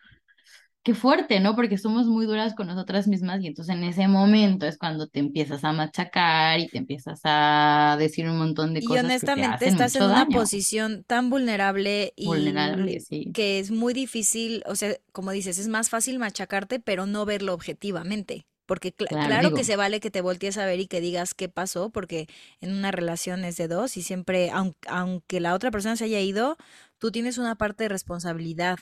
[0.83, 1.55] qué fuerte, ¿no?
[1.57, 5.19] Porque somos muy duras con nosotras mismas y entonces en ese momento es cuando te
[5.21, 9.09] empiezas a machacar y te empiezas a decir un montón de Y cosas que te
[9.15, 10.31] honestamente hacen estás en una daño.
[10.39, 13.33] posición tan vulnerable Vulnerable, y sí.
[13.33, 17.55] que es muy difícil, o sea, como dices, es más fácil machacarte, pero no verlo
[17.55, 18.47] objetivamente.
[18.67, 21.35] Porque cla- Claro, claro que se vale que te voltees a ver y que digas
[21.35, 22.29] qué pasó, porque
[22.61, 26.21] en una relación es de dos y siempre, aun- aunque, la otra persona se haya
[26.21, 26.57] ido,
[26.99, 28.79] tú tienes una parte de responsabilidad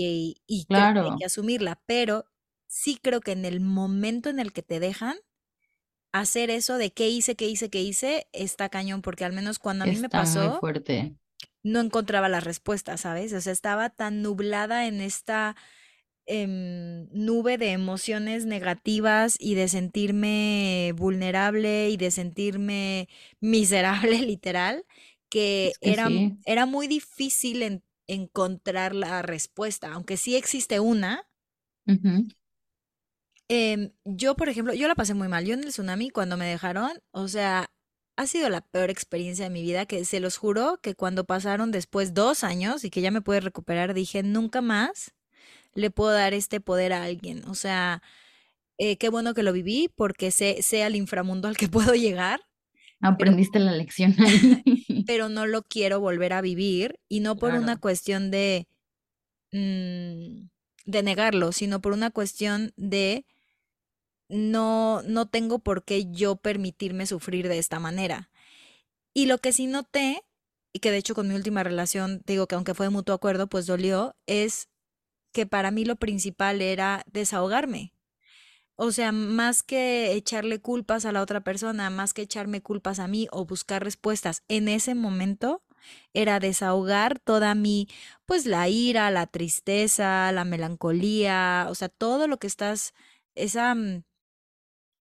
[0.00, 2.26] y, y hay claro, que asumirla, pero
[2.68, 5.16] sí creo que en el momento en el que te dejan,
[6.12, 9.84] hacer eso de qué hice, qué hice, qué hice, está cañón, porque al menos cuando
[9.84, 11.16] a mí me muy pasó, fuerte.
[11.62, 13.32] no encontraba las respuestas, ¿sabes?
[13.32, 15.56] O sea, estaba tan nublada en esta
[16.26, 23.08] em, nube de emociones negativas y de sentirme vulnerable y de sentirme
[23.40, 24.84] miserable, literal,
[25.30, 26.38] que Es que era, sí.
[26.46, 31.26] era muy difícil en- encontrar la respuesta, aunque sí existe una.
[33.48, 35.44] Em, yo, por ejemplo, yo la pasé muy mal.
[35.44, 37.70] Yo en el tsunami, cuando me dejaron, o sea,
[38.16, 41.70] ha sido la peor experiencia de mi vida, que se los juro que cuando pasaron
[41.70, 45.14] después dos años y que ya me pude recuperar, dije, nunca más
[45.74, 47.44] le puedo dar este poder a alguien.
[47.48, 48.02] O sea,
[48.78, 52.40] eh, qué bueno que lo viví porque sé, sé al inframundo al que puedo llegar,
[53.02, 55.04] pero, Aprendiste la lección ahí.
[55.06, 58.68] pero no lo quiero volver a vivir y no por una cuestión de,
[59.52, 60.48] mm,
[60.86, 63.26] de negarlo, sino por una cuestión de
[64.28, 68.30] no, no tengo por qué yo permitirme sufrir de esta manera.
[69.14, 70.22] Y lo que sí noté,
[70.72, 73.48] y que de hecho con mi última relación, digo que aunque fue de mutuo acuerdo,
[73.48, 74.68] pues dolió, es
[75.32, 77.91] que para mí lo principal era desahogarme.
[78.76, 83.08] O sea, más que echarle culpas a la otra persona, más que echarme culpas a
[83.08, 85.62] mí o buscar respuestas en ese momento,
[86.14, 87.88] era desahogar toda mi,
[88.26, 92.94] pues la ira, la tristeza, la melancolía, o sea, todo lo que estás,
[93.34, 94.04] esa, mm,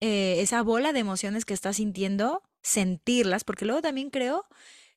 [0.02, 4.46] eh, esa bola de emociones que estás sintiendo, sentirlas, porque luego también creo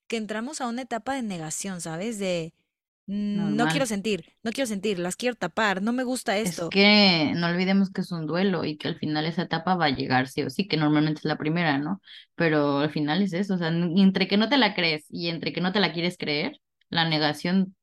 [0.08, 2.18] que entramos a una etapa de negación, ¿sabes?
[2.18, 2.54] De
[3.08, 6.68] "Mm, no quiero sentir, no quiero sentir, las quiero tapar, no me gusta Es esto.
[6.68, 9.90] que no olvidemos que es un duelo y que al final esa etapa va a
[9.90, 12.00] llegar sí o sí, que normalmente es la primera, ¿no?
[12.36, 15.52] Pero al final es eso, o sea, entre que no te la crees y entre
[15.52, 17.76] que no te la quieres creer, la negación,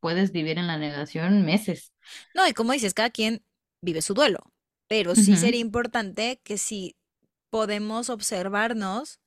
[0.00, 1.92] puedes vivir en la negación meses.
[2.34, 3.44] No, y como dices, cada quien
[3.82, 4.40] vive su duelo,
[4.86, 6.96] pero sí sería importante que si
[7.50, 9.20] podemos observarnos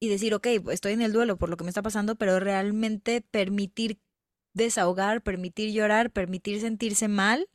[0.00, 3.20] y decir, ok, estoy en el duelo por lo que me está pasando, pero realmente
[3.20, 4.00] permitir
[4.54, 7.48] desahogar, permitir llorar, permitir sentirse mal,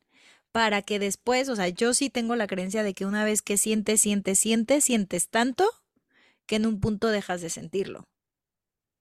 [0.52, 3.58] para que después, o sea, yo sí tengo la creencia de que una vez que
[3.58, 5.70] sientes, sientes, sientes, sientes tanto
[6.48, 8.06] que en un punto dejas de sentirlo.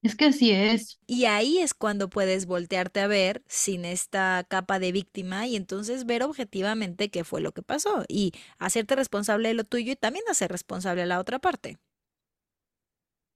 [0.02, 0.98] Es que así es.
[1.08, 6.04] Y ahí es cuando puedes voltearte a ver sin esta capa de víctima y entonces
[6.04, 10.24] ver objetivamente qué fue lo que pasó y hacerte responsable de lo tuyo y también
[10.28, 11.78] hacer responsable a la otra parte.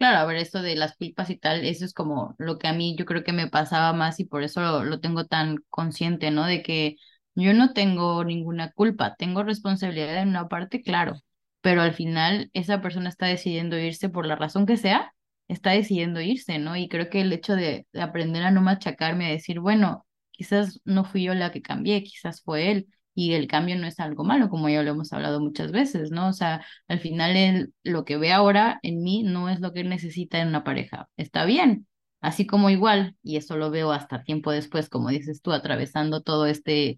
[0.00, 2.72] Claro, a ver, esto de las culpas y tal, eso es como lo que a
[2.72, 6.30] mí yo creo que me pasaba más y por eso lo, lo tengo tan consciente,
[6.30, 6.46] ¿no?
[6.46, 6.96] De que
[7.34, 11.16] yo no tengo ninguna culpa, tengo responsabilidad en una parte, claro,
[11.60, 15.12] pero al final esa persona está decidiendo irse por la razón que sea,
[15.48, 16.76] está decidiendo irse, ¿no?
[16.76, 20.80] Y creo que el hecho de, de aprender a no machacarme, a decir, bueno, quizás
[20.86, 22.86] no fui yo la que cambié, quizás fue él,
[23.20, 26.28] y el cambio no es algo malo, como ya lo hemos hablado muchas veces, ¿no?
[26.28, 30.40] O sea, al final, lo que ve ahora en mí no es lo que necesita
[30.40, 31.09] en una pareja.
[31.18, 31.87] Está bien,
[32.22, 36.46] así como igual, y eso lo veo hasta tiempo después, como dices tú, atravesando todo
[36.46, 36.96] este,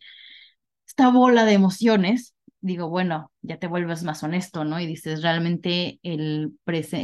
[0.86, 2.34] esta bola de emociones.
[2.60, 4.78] Digo, bueno, ya te vuelves más honesto, ¿no?
[4.78, 6.52] Y dices, realmente el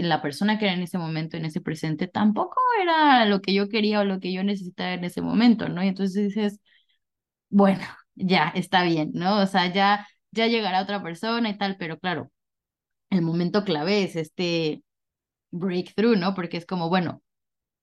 [0.03, 3.69] la persona que era en ese momento, en ese presente, tampoco era lo que yo
[3.69, 5.83] quería o lo que yo necesitaba en ese momento, ¿no?
[5.83, 6.61] Y entonces dices,
[7.51, 7.85] bueno,
[8.19, 9.41] ya, está bien, ¿no?
[9.43, 12.31] O sea, ya, ya llegará otra persona y tal, pero claro,
[13.11, 14.83] el momento clave es este
[15.51, 16.35] breakthrough, ¿no?
[16.35, 17.23] Porque es como, bueno,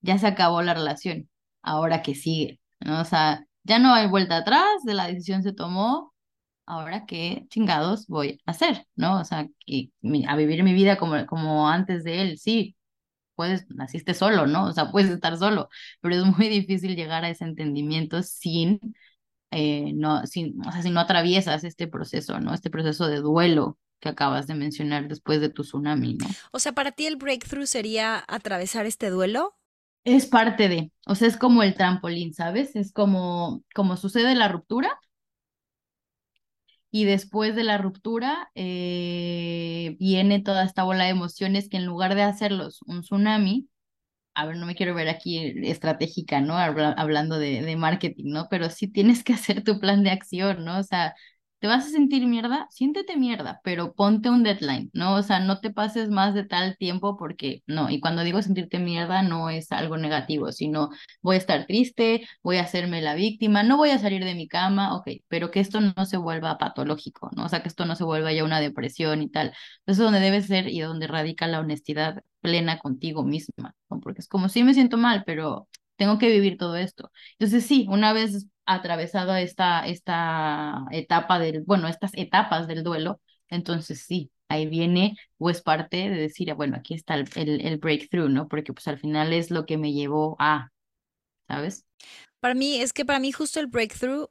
[0.02, 1.30] ya se acabó la relación,
[1.64, 3.02] ahora que sigue, ¿no?
[3.02, 6.14] O sea, ya no hay vuelta atrás, de la decisión se tomó,
[6.66, 9.20] ahora qué chingados voy a hacer, ¿no?
[9.22, 9.92] O sea, que
[10.28, 12.76] a vivir mi vida como, como antes de él, sí.
[13.36, 14.66] Puedes, naciste solo, ¿no?
[14.68, 15.70] O sea, puedes estar solo,
[16.02, 18.80] pero es muy difícil llegar a ese entendimiento sin,
[19.52, 22.54] eh, no, sin, o sea, si no atraviesas este proceso, ¿no?
[22.54, 26.28] Este proceso de duelo que acabas de mencionar después de tu tsunami, ¿no?
[26.52, 29.56] O sea, para ti el breakthrough sería atravesar este duelo.
[30.04, 32.76] Es parte de, o sea, es como el trampolín, ¿sabes?
[32.76, 35.00] Es como, como sucede la ruptura
[36.92, 42.16] y después de la ruptura eh, viene toda esta bola de emociones que en lugar
[42.16, 43.68] de hacerlos un tsunami,
[44.36, 46.58] a ver, no me quiero ver aquí estratégica, ¿no?
[46.58, 48.48] hablando de, de marketing, ¿no?
[48.50, 50.80] Pero sí tienes que hacer tu plan de acción, ¿no?
[50.80, 51.16] O sea,
[51.66, 52.68] ¿Te vas a sentir mierda?
[52.70, 55.16] Siéntete mierda, pero ponte un deadline, ¿no?
[55.16, 58.78] O sea, no te pases más de tal tiempo porque no, y cuando digo sentirte
[58.78, 60.92] mierda no es algo negativo, sino
[61.24, 64.48] voy a estar triste, voy a hacerme la víctima, no voy a salir de mi
[64.48, 67.46] cama, ok, pero que esto no se vuelva patológico, ¿no?
[67.46, 69.48] O sea, que esto no se vuelva ya una depresión y tal.
[69.50, 69.56] Eso
[69.88, 74.00] es donde debe ser y donde radica la honestidad plena contigo misma, ¿no?
[74.02, 77.12] Porque es como, sí me siento mal, pero tengo que vivir todo esto.
[77.40, 84.02] Entonces, sí, una vez atravesado esta, esta etapa del, bueno, estas etapas del duelo, entonces
[84.02, 88.48] sí, ahí viene o es parte de decir, bueno, aquí está el, el, breakthrough, ¿no?
[88.48, 90.72] Porque pues al final es lo que me llevó a,
[91.48, 91.86] ¿sabes?
[92.40, 94.30] Para mí, es que para mí justo el breakthrough,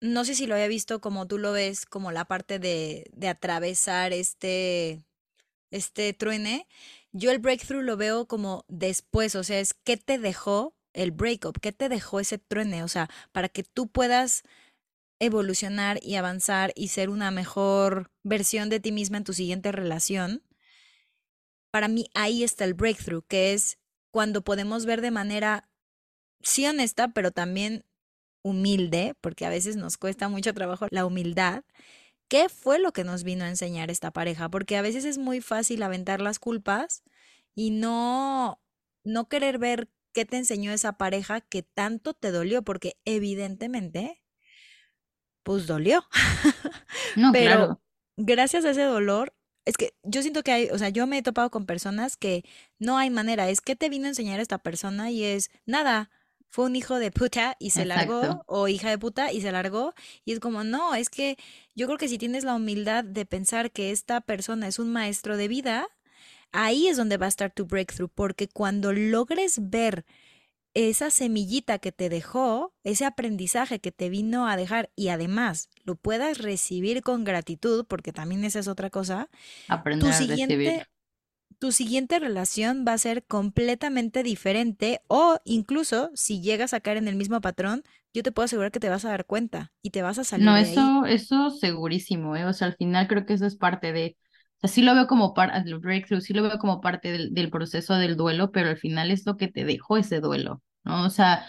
[0.00, 3.28] no sé si lo había visto como tú lo ves, como la parte de, de
[3.28, 5.02] atravesar este,
[5.70, 6.66] este truene.
[7.12, 11.60] Yo el breakthrough lo veo como después, o sea, es qué te dejó el breakup?
[11.60, 12.82] ¿Qué te dejó ese truene?
[12.82, 14.42] O sea, para que tú puedas
[15.20, 20.42] evolucionar y avanzar y ser una mejor versión de ti misma en tu siguiente relación,
[21.70, 23.78] para mí ahí está el breakthrough, que es
[24.12, 25.68] cuando podemos ver de manera
[26.40, 27.84] sí honesta, pero también
[28.42, 31.64] humilde, porque a veces nos cuesta mucho trabajo la humildad.
[32.28, 34.48] ¿Qué fue lo que nos vino a enseñar esta pareja?
[34.48, 37.02] Porque a veces es muy fácil aventar las culpas
[37.54, 38.60] y no
[39.04, 44.22] no querer ver qué te enseñó esa pareja que tanto te dolió, porque evidentemente,
[45.42, 46.04] pues dolió.
[47.16, 47.80] No, Pero
[48.16, 51.22] gracias a ese dolor, es que yo siento que hay, o sea, yo me he
[51.22, 52.44] topado con personas que
[52.80, 56.10] no hay manera, es que te vino a enseñar esta persona y es nada.
[56.48, 59.92] Fue un hijo de puta y se largó, o hija de puta y se largó.
[60.24, 61.36] Y es como, no, es que
[61.74, 65.36] yo creo que si tienes la humildad de pensar que esta persona es un maestro
[65.36, 65.88] de vida,
[66.54, 70.06] ahí es donde va a estar tu breakthrough, porque cuando logres ver
[70.74, 75.96] esa semillita que te dejó, ese aprendizaje que te vino a dejar y además lo
[75.96, 79.28] puedas recibir con gratitud, porque también esa es otra cosa,
[79.68, 80.86] Aprender tu siguiente,
[81.58, 87.08] tu siguiente relación va a ser completamente diferente o incluso si llegas a caer en
[87.08, 90.02] el mismo patrón, yo te puedo asegurar que te vas a dar cuenta y te
[90.02, 90.46] vas a salir.
[90.46, 92.44] No, de eso, eso segurísimo, ¿eh?
[92.44, 94.16] O sea, al final creo que eso es parte de
[94.68, 98.16] sí lo veo como parte del breakthrough, sí lo veo como parte del, proceso del
[98.16, 101.04] duelo, pero al final es lo que te dejó ese duelo, ¿no?
[101.04, 101.46] O sea,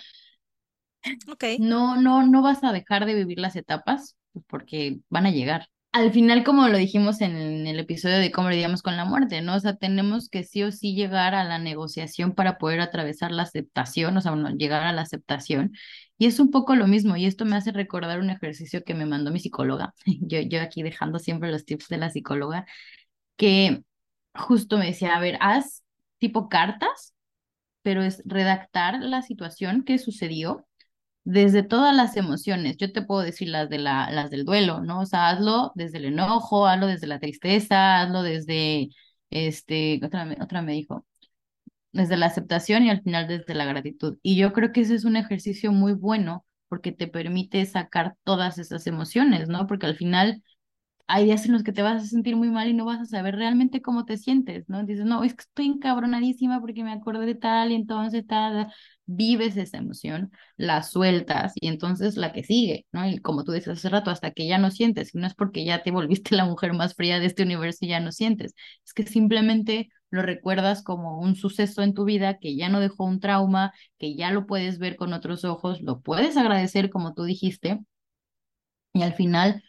[1.28, 1.58] okay.
[1.60, 5.68] no, no, no vas a dejar de vivir las etapas pues, porque van a llegar.
[5.96, 9.56] Al final, como lo dijimos en el episodio de cómo lidiamos con la muerte, ¿no?
[9.56, 13.44] O sea, tenemos que sí o sí llegar a la negociación para poder atravesar la
[13.44, 15.72] aceptación, o sea, bueno, llegar a la aceptación.
[16.18, 19.06] Y es un poco lo mismo, y esto me hace recordar un ejercicio que me
[19.06, 19.94] mandó mi psicóloga.
[20.06, 22.66] Yo, yo aquí dejando siempre los tips de la psicóloga,
[23.38, 23.84] que
[24.34, 25.84] justo me decía, a ver, haz
[26.20, 27.14] tipo cartas,
[27.84, 30.66] pero es redactar la situación que sucedió
[31.24, 32.78] desde todas las emociones.
[32.78, 35.02] Yo te puedo decir las, de la, las del duelo, ¿no?
[35.02, 38.90] O sea, hazlo desde el enojo, hazlo desde la tristeza, hazlo desde,
[39.30, 41.06] este, otra, otra me dijo,
[41.92, 44.18] desde la aceptación y al final desde la gratitud.
[44.22, 48.58] Y yo creo que ese es un ejercicio muy bueno porque te permite sacar todas
[48.58, 49.68] esas emociones, ¿no?
[49.68, 50.44] Porque al final
[51.08, 53.06] hay días en los que te vas a sentir muy mal y no vas a
[53.06, 54.84] saber realmente cómo te sientes, ¿no?
[54.86, 58.68] Dices, no, es que estoy encabronadísima porque me acordé de tal y entonces tal,
[59.06, 63.08] vives esa emoción, la sueltas y entonces la que sigue, ¿no?
[63.08, 65.84] Y como tú dices hace rato, hasta que ya no sientes, no es porque ya
[65.84, 68.54] te volviste la mujer más fría de este universo y ya no sientes,
[68.86, 73.06] es que simplemente lo recuerdas como un suceso en tu vida que ya no dejó
[73.06, 77.24] un trauma, que ya lo puedes ver con otros ojos, lo puedes agradecer como tú
[77.24, 77.80] dijiste,
[78.94, 79.64] y al final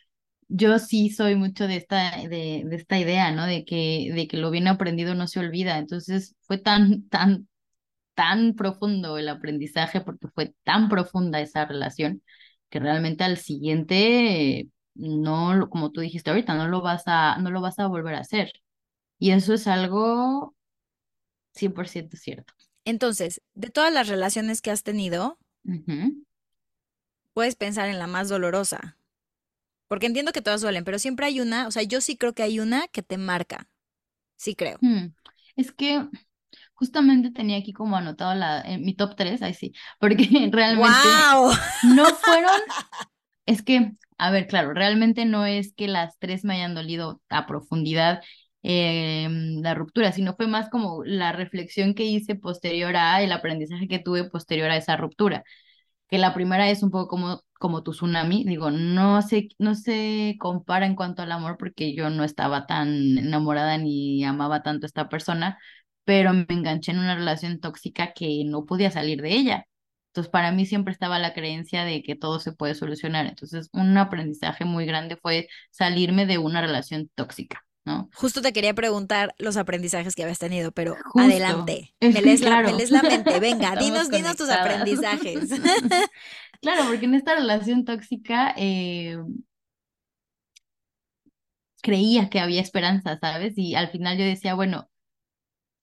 [0.49, 3.47] yo sí soy mucho de esta, de, de, esta idea, ¿no?
[3.47, 5.79] De que, de que lo bien aprendido no se olvida.
[5.79, 7.49] Entonces fue tan, tan,
[8.15, 12.23] tan profundo el aprendizaje porque fue tan profunda esa relación
[12.71, 17.61] que realmente al siguiente, no, como tú dijiste ahorita, no lo vas a, no lo
[17.61, 18.53] vas a volver a hacer.
[19.19, 20.55] Y eso es algo
[21.55, 22.53] 100% cierto.
[22.85, 25.39] Entonces, de todas las relaciones que has tenido,
[27.33, 28.97] puedes pensar en la más dolorosa.
[29.89, 32.43] Porque entiendo que todas duelen, pero siempre hay una, o sea, yo sí creo que
[32.43, 33.69] hay una que te marca.
[34.37, 34.79] Sí creo.
[34.81, 35.15] Hmm.
[35.55, 36.07] Es que
[36.75, 40.99] justamente tenía aquí como anotado la, en mi top 3, ahí sí, porque realmente
[41.85, 42.61] no fueron,
[43.47, 47.47] es que, a ver, claro, realmente no es que las tres me hayan dolido a
[47.47, 48.23] profundidad
[48.63, 53.89] em, la ruptura, sino fue más como la reflexión que hice posterior a el aprendizaje
[53.89, 55.45] que tuve posterior a esa ruptura
[56.09, 60.37] que la primera es un poco como, como tu tsunami, digo, no se, no se
[60.39, 64.89] compara en cuanto al amor porque yo no estaba tan enamorada ni amaba tanto a
[64.89, 65.59] esta persona,
[66.05, 69.67] pero me enganché en una relación tóxica que no podía salir de ella.
[70.09, 73.27] Entonces, para mí siempre estaba la creencia de que todo se puede solucionar.
[73.27, 77.66] Entonces, un aprendizaje muy grande fue salirme de una relación tóxica.
[77.87, 78.11] ¿No?
[78.15, 83.41] Justo te quería preguntar los aprendizajes que habías tenido, pero adelante, me lees, la, mente,
[83.41, 85.49] venga, dinos, dinos tus aprendizajes.
[86.61, 89.17] claro, porque en esta relación tóxica eh,
[91.81, 93.55] creía que había esperanza, ¿sabes?
[93.57, 94.91] Y al final yo decía, bueno,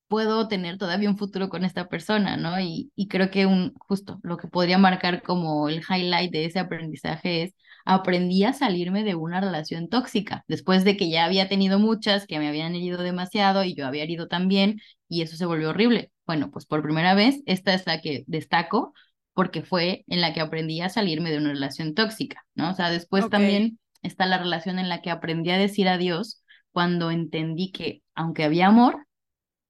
[0.10, 2.60] puedo tener todavía un futuro con esta persona, ¿no?
[2.60, 6.60] Y, y creo que un, justo lo que podría marcar como el highlight de ese
[6.60, 7.54] aprendizaje es,
[7.86, 12.40] aprendí a salirme de una relación tóxica, después de que ya había tenido muchas que
[12.40, 16.12] me habían herido demasiado y yo había herido también, y eso se volvió horrible.
[16.26, 18.94] Bueno, pues por primera vez, esta es la que destaco
[19.34, 22.70] porque fue en la que aprendí a salirme de una relación tóxica, ¿no?
[22.70, 27.12] O sea, después también está la relación en la que aprendí a decir adiós cuando
[27.12, 29.08] entendí que aunque había amor,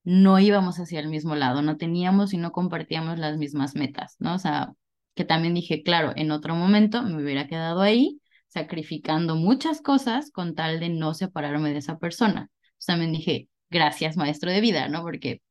[0.04, 4.36] no íbamos hacia el mismo lado, no teníamos y no compartíamos las mismas metas, ¿no?
[4.36, 4.74] O sea,
[5.16, 10.56] que también dije, claro, en otro momento me hubiera quedado ahí sacrificando muchas cosas con
[10.56, 12.50] tal de no separarme de esa persona.
[12.78, 15.02] Sea, también dije, gracias maestro de vida, ¿no?
[15.02, 15.42] Porque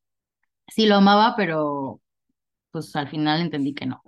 [0.69, 2.01] sí lo amaba, pero
[2.71, 4.03] pues al final entendí que no.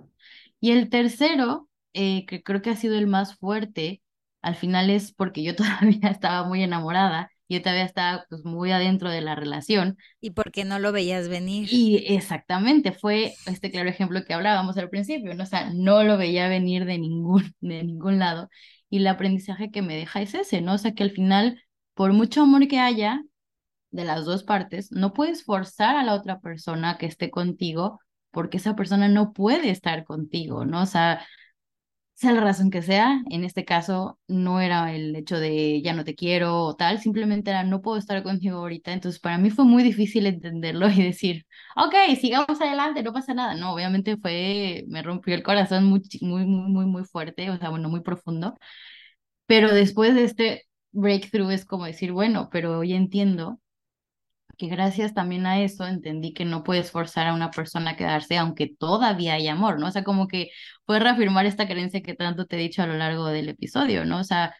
[0.59, 4.01] Y el tercero, eh, que creo que ha sido el más fuerte,
[4.41, 9.09] al final es porque yo todavía estaba muy enamorada yo todavía estaba pues muy adentro
[9.09, 9.97] de la relación.
[10.19, 11.67] ¿Y por qué no lo veías venir?
[11.71, 15.43] Y exactamente, fue este claro ejemplo que hablábamos al principio, ¿no?
[15.43, 18.49] O sea, no lo veía venir de ningún, de ningún lado.
[18.89, 20.73] Y el aprendizaje que me deja es ese, ¿no?
[20.73, 21.61] O sea, que al final,
[21.93, 23.21] por mucho amor que haya
[23.91, 27.99] de las dos partes, no puedes forzar a la otra persona que esté contigo
[28.31, 30.81] porque esa persona no puede estar contigo, ¿no?
[30.81, 31.25] O sea,
[32.15, 36.05] sea la razón que sea, en este caso no era el hecho de ya no
[36.05, 39.65] te quiero o tal, simplemente era no puedo estar contigo ahorita, entonces para mí fue
[39.65, 45.03] muy difícil entenderlo y decir, ok, sigamos adelante, no pasa nada, no, obviamente fue, me
[45.03, 48.55] rompió el corazón muy, muy, muy, muy, muy fuerte, o sea, bueno, muy profundo,
[49.47, 53.59] pero después de este breakthrough es como decir, bueno, pero hoy entiendo
[54.57, 58.37] que gracias también a eso entendí que no puedes forzar a una persona a quedarse
[58.37, 59.87] aunque todavía hay amor, ¿no?
[59.87, 60.49] O sea, como que
[60.85, 64.19] puedes reafirmar esta creencia que tanto te he dicho a lo largo del episodio, ¿no?
[64.19, 64.55] O sea,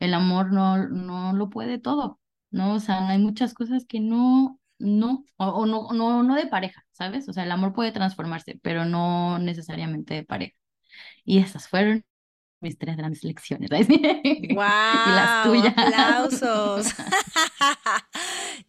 [0.00, 2.74] el amor no, no lo puede todo, ¿no?
[2.74, 7.28] O sea, hay muchas cosas que no, no, o, no, no, no de pareja, ¿sabes?
[7.28, 10.56] O sea, el amor puede transformarse, pero no necesariamente de pareja.
[11.24, 12.04] Y esas fueron
[12.60, 13.70] mis tres grandes lecciones.
[13.70, 13.80] ¡Wow!
[14.24, 15.74] y las tuyas.
[15.76, 16.94] ¡Aplausos!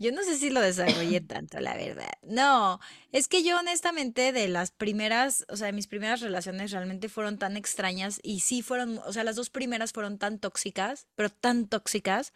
[0.01, 2.11] yo no sé si lo desarrollé tanto, la verdad.
[2.23, 2.79] No,
[3.11, 7.37] es que yo honestamente de las primeras, o sea, de mis primeras relaciones realmente fueron
[7.37, 11.67] tan extrañas y sí fueron, o sea, las dos primeras fueron tan tóxicas, pero tan
[11.67, 12.33] tóxicas,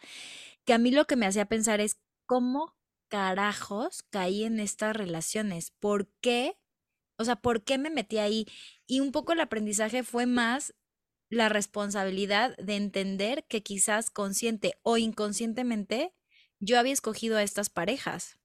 [0.64, 2.76] que a mí lo que me hacía pensar es cómo
[3.08, 5.72] carajos caí en estas relaciones.
[5.72, 6.56] ¿Por qué?
[7.18, 8.46] O sea, ¿por qué me metí ahí?
[8.86, 10.72] Y un poco el aprendizaje fue más
[11.30, 16.14] la responsabilidad de entender que quizás consciente o inconscientemente
[16.60, 18.38] yo había escogido a estas parejas.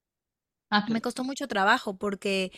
[0.70, 2.52] Ah, Me costó mucho trabajo porque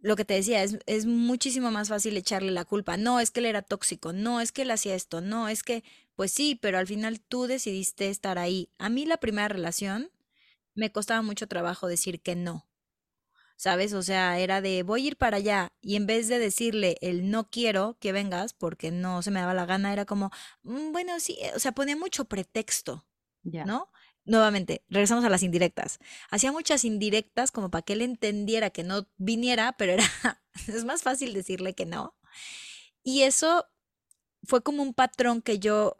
[0.00, 2.96] lo que te decía, es, es, muchísimo más fácil echarle la culpa.
[2.96, 5.84] No, es que él era tóxico, no, es que él hacía esto, no, es que,
[6.14, 8.70] pues sí, pero al final tú decidiste estar ahí.
[8.78, 10.10] A mí la primera relación
[10.74, 12.68] me costaba mucho trabajo decir que no.
[13.58, 13.92] ¿sabes?
[13.92, 17.28] O sea, era de voy a ir para allá y en vez de decirle el
[17.30, 20.30] no quiero que vengas porque no se me daba la gana, era como,
[20.62, 23.04] mm, bueno, sí, eh", o sea, ponía mucho pretexto,
[23.42, 23.90] ¿no?
[24.28, 25.98] Nuevamente, regresamos a las indirectas.
[26.30, 30.04] Hacía muchas indirectas como para que él entendiera que no viniera, pero era,
[30.68, 32.14] es más fácil decirle que no.
[33.02, 33.66] Y eso
[34.42, 35.98] fue como un patrón que yo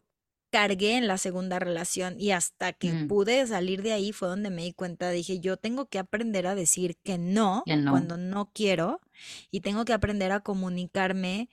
[0.51, 3.07] cargué en la segunda relación y hasta que mm.
[3.07, 6.53] pude salir de ahí fue donde me di cuenta, dije, yo tengo que aprender a
[6.53, 9.01] decir que no, cuando no quiero
[9.49, 11.49] y tengo que aprender a comunicarme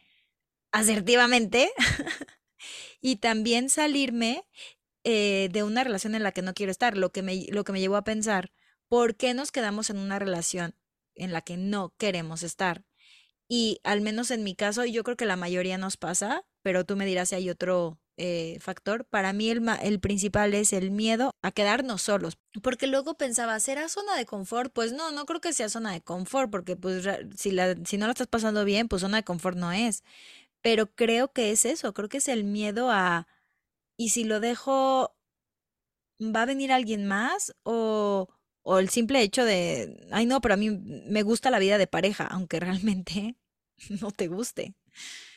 [0.72, 1.70] asertivamente
[3.00, 4.44] y también salirme
[5.08, 7.70] eh, de una relación en la que no quiero estar, lo que, me, lo que
[7.70, 8.50] me llevó a pensar,
[8.88, 10.74] ¿por qué nos quedamos en una relación
[11.14, 12.84] en la que no queremos estar?
[13.46, 16.96] Y al menos en mi caso, yo creo que la mayoría nos pasa, pero tú
[16.96, 21.30] me dirás si hay otro eh, factor, para mí el, el principal es el miedo
[21.40, 24.72] a quedarnos solos, porque luego pensaba, ¿será zona de confort?
[24.72, 27.06] Pues no, no creo que sea zona de confort, porque pues
[27.36, 30.02] si, la, si no la estás pasando bien, pues zona de confort no es,
[30.62, 33.28] pero creo que es eso, creo que es el miedo a,
[33.96, 35.14] ¿y si lo dejo,
[36.20, 37.54] va a venir alguien más?
[37.62, 38.28] O,
[38.62, 41.86] o el simple hecho de, ay no, pero a mí me gusta la vida de
[41.86, 43.36] pareja, aunque realmente
[44.00, 44.74] no te guste.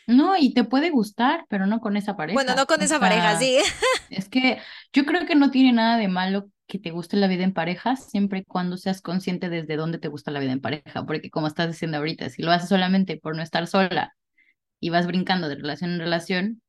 [0.07, 2.33] No, y te puede gustar, pero no con esa pareja.
[2.33, 3.59] Bueno, no con esa pareja, sí.
[4.09, 4.59] Es que
[4.91, 7.95] yo creo que no tiene nada de malo que te guste la vida en pareja,
[7.95, 11.45] siempre y cuando seas consciente desde dónde te gusta la vida en pareja, porque como
[11.47, 14.15] estás diciendo ahorita, si lo haces solamente por no estar sola
[14.79, 16.61] y vas brincando de relación en relación,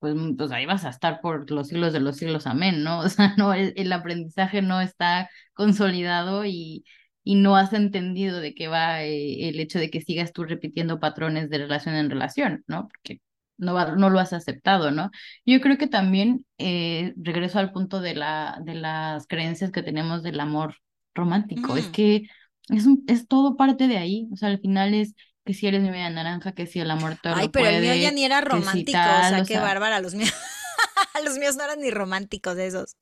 [0.00, 3.00] pues, pues ahí vas a estar por los siglos de los siglos, amén, ¿no?
[3.04, 6.84] O sea, no, el, el aprendizaje no está consolidado y,
[7.24, 11.00] y no has entendido de qué va eh, el hecho de que sigas tú repitiendo
[11.00, 12.88] patrones de relación en relación, ¿no?
[12.88, 13.20] Porque
[13.58, 15.10] no, va, no lo has aceptado, ¿no?
[15.44, 20.22] Yo creo que también eh, regreso al punto de, la, de las creencias que tenemos
[20.22, 20.76] del amor
[21.14, 22.22] romántico, es que
[22.68, 25.14] es, un, es todo parte de ahí, o sea, al final es
[25.44, 27.94] que si eres mi media naranja, que si el amor todo Ay, pero el mío
[27.94, 30.32] ya ni era romántico, o sea, qué bárbara, los míos.
[31.24, 32.96] los míos no eran ni románticos esos.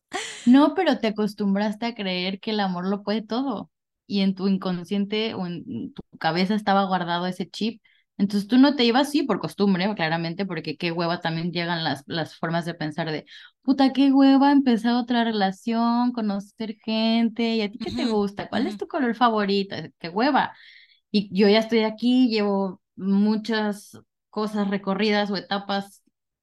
[0.47, 3.70] No, pero te acostumbraste a creer que el amor lo puede todo
[4.07, 7.82] y en tu inconsciente o en tu cabeza estaba guardado ese chip.
[8.16, 12.03] Entonces tú no te ibas, sí, por costumbre, claramente, porque qué hueva también llegan las,
[12.07, 13.26] las formas de pensar de,
[13.62, 18.66] puta, qué hueva empezar otra relación, conocer gente, y a ti qué te gusta, cuál
[18.66, 20.53] es tu color favorito, qué hueva.
[21.11, 23.98] Y yo ya estoy aquí, llevo muchas
[24.30, 26.02] cosas recorridas o etapas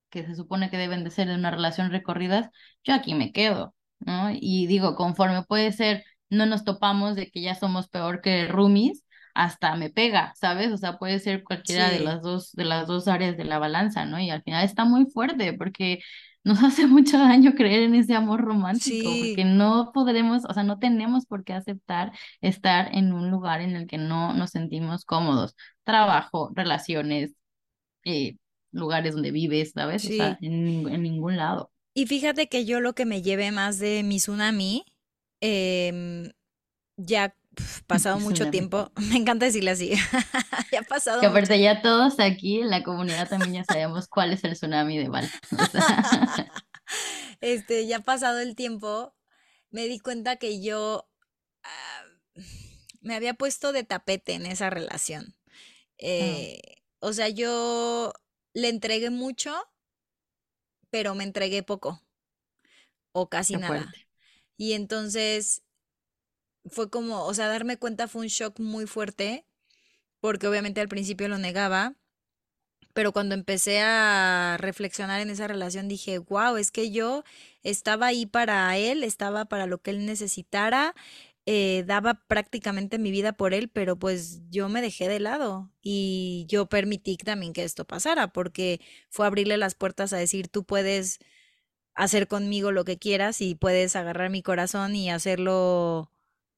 [0.10, 2.50] que se supone que deben de ser de una relación recorridas,
[2.84, 4.30] yo aquí me quedo, ¿no?
[4.32, 9.04] Y digo, conforme puede ser no nos topamos de que ya somos peor que roomies,
[9.34, 10.72] hasta me pega, ¿sabes?
[10.72, 14.06] O sea, puede ser cualquiera de las dos, de las dos áreas de la balanza,
[14.06, 14.20] ¿no?
[14.20, 16.00] Y al final está muy fuerte porque
[16.46, 20.80] nos hace mucho daño creer en ese amor romántico, porque no podremos, o sea, no
[20.80, 25.56] tenemos por qué aceptar estar en un lugar en el que no nos sentimos cómodos.
[25.84, 27.36] Trabajo, relaciones,
[28.06, 28.38] eh,
[28.72, 30.06] lugares donde vives, ¿sabes?
[30.06, 31.72] O sea, en, en ningún lado.
[31.94, 34.86] Y fíjate que yo lo que me llevé más de mi tsunami
[35.42, 36.32] eh,
[36.98, 37.36] ya
[37.88, 39.92] pasado mucho tiempo, me encanta decirle así,
[40.72, 41.22] ya ha pasado.
[41.22, 44.98] Que aparte ya todos aquí en la comunidad también ya sabemos cuál es el tsunami
[44.98, 45.30] de Val.
[47.42, 49.16] este, ya ha pasado el tiempo,
[49.70, 51.10] me di cuenta que yo
[51.64, 52.04] ah,
[53.02, 55.36] me había puesto de tapete en esa relación.
[55.98, 56.60] Eh,
[57.00, 58.14] o sea, yo
[58.54, 59.54] le entregué mucho,
[60.90, 62.02] pero me entregué poco
[63.12, 63.92] o casi nada.
[64.58, 65.65] Y entonces
[66.70, 69.46] fue como, o sea, darme cuenta fue un shock muy fuerte,
[70.20, 71.96] porque obviamente al principio lo negaba,
[72.94, 77.24] pero cuando empecé a reflexionar en esa relación dije, wow, es que yo
[77.64, 80.96] estaba ahí para él, estaba para lo que él necesitara,
[81.46, 86.46] eh, daba prácticamente mi vida por él, pero pues yo me dejé de lado y
[86.48, 91.20] yo permití también que esto pasara, porque fue abrirle las puertas a decir, tú puedes
[91.96, 96.12] hacer conmigo lo que quieras y puedes agarrar mi corazón y hacerlo,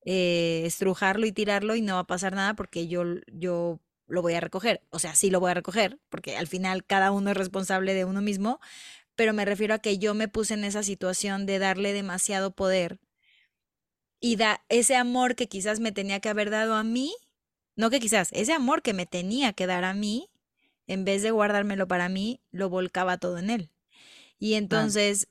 [0.09, 4.35] eh, estrujarlo y tirarlo y no va a pasar nada porque yo, yo lo voy
[4.35, 4.81] a recoger.
[4.89, 8.05] O sea, sí lo voy a recoger porque al final cada uno es responsable de
[8.05, 8.61] uno mismo,
[9.17, 13.01] pero me refiero a que yo me puse en esa situación de darle demasiado poder
[14.21, 17.13] y da ese amor que quizás me tenía que haber dado a mí,
[17.75, 20.29] no que quizás, ese amor que me tenía que dar a mí,
[20.87, 23.71] en vez de guardármelo para mí, lo volcaba todo en él.
[24.39, 25.27] Y entonces,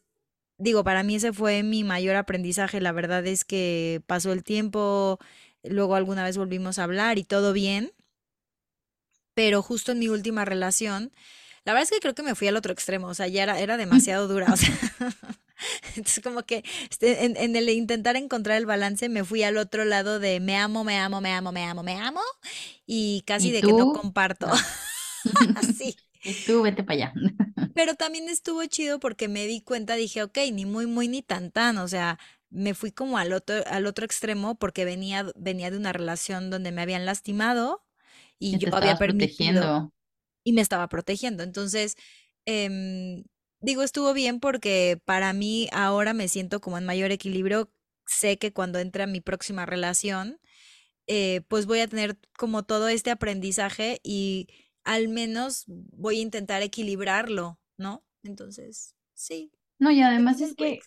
[0.58, 2.80] digo, para mí ese fue mi mayor aprendizaje.
[2.80, 5.18] La verdad es que pasó el tiempo,
[5.62, 7.92] luego alguna vez volvimos a hablar y todo bien.
[9.34, 11.12] Pero justo en mi última relación,
[11.64, 13.60] la verdad es que creo que me fui al otro extremo, o sea, ya era,
[13.60, 14.72] era demasiado dura, o sea,
[15.96, 20.18] entonces como que este, en, el intentar encontrar el balance me fui al otro lado
[20.18, 22.20] de me amo, me amo, me amo, me amo, me amo,
[22.86, 24.48] y casi de que no comparto.
[25.56, 25.96] Así.
[26.46, 27.14] Tú vete para allá.
[27.74, 31.50] Pero también estuvo chido porque me di cuenta, dije, ok, ni muy, muy, ni tan,
[31.50, 31.78] tan.
[31.78, 32.18] O sea,
[32.50, 36.72] me fui como al otro, al otro extremo porque venía, venía de una relación donde
[36.72, 37.84] me habían lastimado
[38.38, 39.92] y, yo había permitido.
[40.44, 41.42] Y me estaba protegiendo.
[41.42, 41.96] Entonces,
[42.44, 43.24] em,
[43.60, 47.70] digo, estuvo bien porque para mí ahora me siento como en mayor equilibrio.
[48.06, 50.38] Sé que cuando entre a mi próxima relación,
[51.08, 54.48] eh, pues voy a tener como todo este aprendizaje y
[54.86, 58.04] al menos voy a intentar equilibrarlo, ¿no?
[58.22, 59.52] Entonces, sí.
[59.78, 60.80] No, y además es que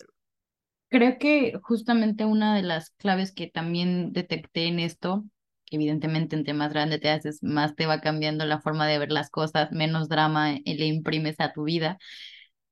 [0.90, 5.26] creo que justamente una de las claves que también detecté en esto,
[5.66, 9.12] que evidentemente entre más grande te haces, más te va cambiando la forma de ver
[9.12, 11.98] las cosas, menos drama le imprimes a tu vida,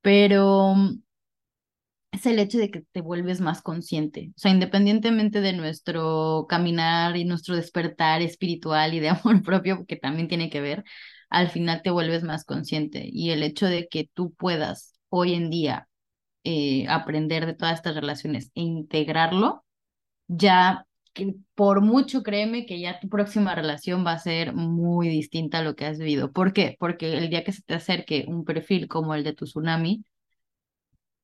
[0.02, 0.76] pero
[2.12, 4.32] es el hecho de que te vuelves más consciente.
[4.36, 9.98] O sea, independientemente de nuestro caminar y nuestro despertar espiritual y de amor propio, que
[9.98, 10.84] también tiene que ver,
[11.30, 13.10] al final te vuelves más consciente.
[13.12, 15.88] Y el hecho de que tú puedas hoy en día
[16.44, 19.66] eh, aprender de todas estas relaciones e integrarlo,
[20.28, 25.60] ya que por mucho créeme que ya tu próxima relación va a ser muy distinta
[25.60, 26.32] a lo que has vivido.
[26.32, 26.78] ¿Por qué?
[26.80, 30.06] Porque el día que se te acerque un perfil como el de tu tsunami,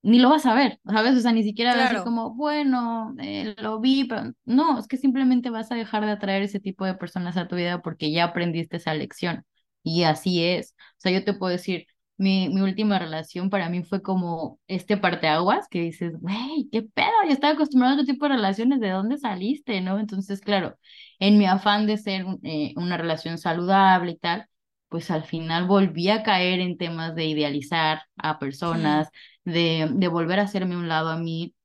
[0.01, 1.15] ni lo vas a ver, ¿sabes?
[1.15, 4.87] O sea, ni siquiera vas a decir como, bueno, eh, lo vi, pero no, es
[4.87, 8.11] que simplemente vas a dejar de atraer ese tipo de personas a tu vida porque
[8.11, 9.45] ya aprendiste esa lección.
[9.83, 10.75] Y así es.
[10.97, 14.97] O sea, yo te puedo decir, mi, mi última relación para mí fue como este
[14.97, 18.89] parteaguas que dices, güey, qué pedo, yo estaba acostumbrado a otro tipo de relaciones, ¿de
[18.91, 19.81] dónde saliste?
[19.81, 19.99] ¿No?
[19.99, 20.77] Entonces, claro,
[21.19, 24.47] en mi afán de ser eh, una relación saludable y tal,
[24.89, 29.09] pues al final volví a caer en temas de idealizar a personas,
[29.43, 31.55] de, de volver a hacerme un lado a mí,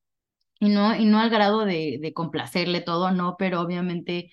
[0.61, 4.33] y no, y no al grado de, de complacerle todo, no, pero obviamente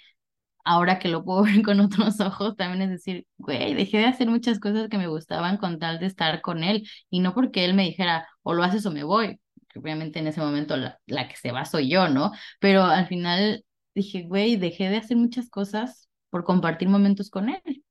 [0.66, 4.30] ahora que lo puedo ver con otros ojos, también es decir, güey, dejé de hacer
[4.30, 7.74] muchas cosas que me gustaban con tal de estar con él, y no porque él
[7.74, 9.40] me dijera, o lo haces o me voy,
[9.70, 12.32] que obviamente en ese momento la, la que se va soy yo, ¿no?
[12.60, 13.64] Pero al final
[13.94, 17.84] dije, güey, dejé de hacer muchas cosas por compartir momentos con él.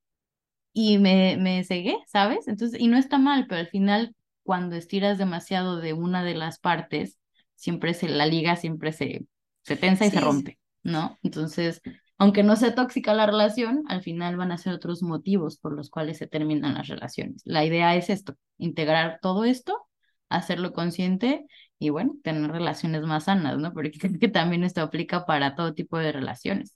[0.73, 2.49] Y me, me cegué, ¿sabes?
[2.49, 6.59] Entonces, y no está mal, pero al final, cuando estiras demasiado de una de las
[6.59, 7.19] partes,
[7.55, 9.25] siempre se, la liga siempre se,
[9.63, 11.19] se tensa y se rompe, ¿no?
[11.23, 11.81] Entonces,
[12.19, 15.91] aunque no sea tóxica la relación, al final van a ser otros motivos por los
[15.91, 17.43] cuales se terminan las relaciones.
[17.45, 19.89] La idea es esto, integrar todo esto,
[20.29, 21.47] hacerlo consciente
[21.79, 23.73] y bueno, tener relaciones más sanas, ¿no?
[23.73, 26.75] Porque creo que también esto aplica para todo tipo de relaciones.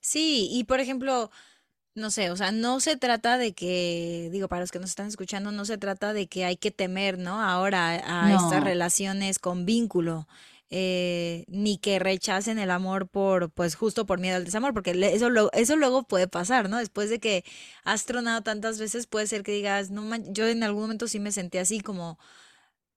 [0.00, 1.30] Sí, y por ejemplo,
[1.94, 5.08] no sé, o sea, no se trata de que, digo, para los que nos están
[5.08, 7.42] escuchando, no se trata de que hay que temer, ¿no?
[7.42, 10.26] Ahora a estas relaciones con vínculo
[10.72, 15.28] eh, ni que rechacen el amor por, pues justo por miedo al desamor, porque eso,
[15.28, 16.78] lo, eso luego puede pasar, ¿no?
[16.78, 17.44] Después de que
[17.82, 21.32] has tronado tantas veces, puede ser que digas, no, yo en algún momento sí me
[21.32, 22.20] sentí así como,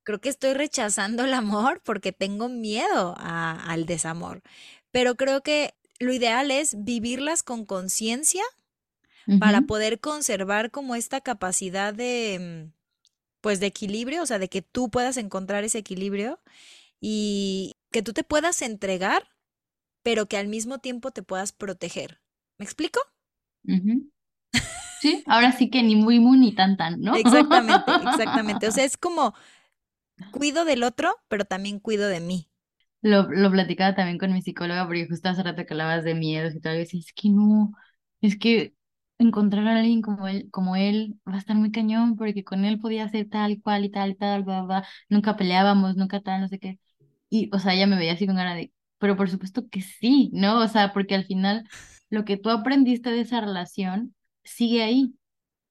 [0.03, 4.43] creo que estoy rechazando el amor porque tengo miedo al desamor,
[4.91, 8.43] pero creo que lo ideal es vivirlas con conciencia
[9.39, 12.74] para poder conservar como esta capacidad de, mm,
[13.41, 16.39] pues de equilibrio, o sea, de que tú puedas encontrar ese equilibrio
[17.05, 19.29] y que tú te puedas entregar,
[20.03, 22.21] pero que al mismo tiempo te puedas proteger.
[22.59, 22.99] ¿Me explico?
[24.97, 27.13] Sí, ahora sí que ni muy, muy, ni tan, tan, ¿no?
[27.13, 28.67] Exactamente, exactamente.
[28.67, 29.33] O sea, es como
[30.31, 32.49] cuido del otro, pero también cuido de mí.
[33.01, 36.55] Lo, lo platicaba también con mi psicóloga, porque justo hace rato que hablabas de miedos
[36.55, 37.73] y tal, y es que no,
[38.21, 38.75] es que
[39.17, 42.79] encontrar a alguien como él, como él va a estar muy cañón, porque con él
[42.79, 46.47] podía hacer tal cual y tal y tal, bla, bla, nunca peleábamos, nunca tal, no
[46.47, 46.79] sé qué.
[47.34, 50.29] Y, o sea, ella me veía así con ganas de, pero por supuesto que sí,
[50.34, 50.59] ¿no?
[50.59, 51.67] O sea, porque al final
[52.11, 54.13] lo que tú aprendiste de esa relación
[54.43, 55.15] sigue ahí.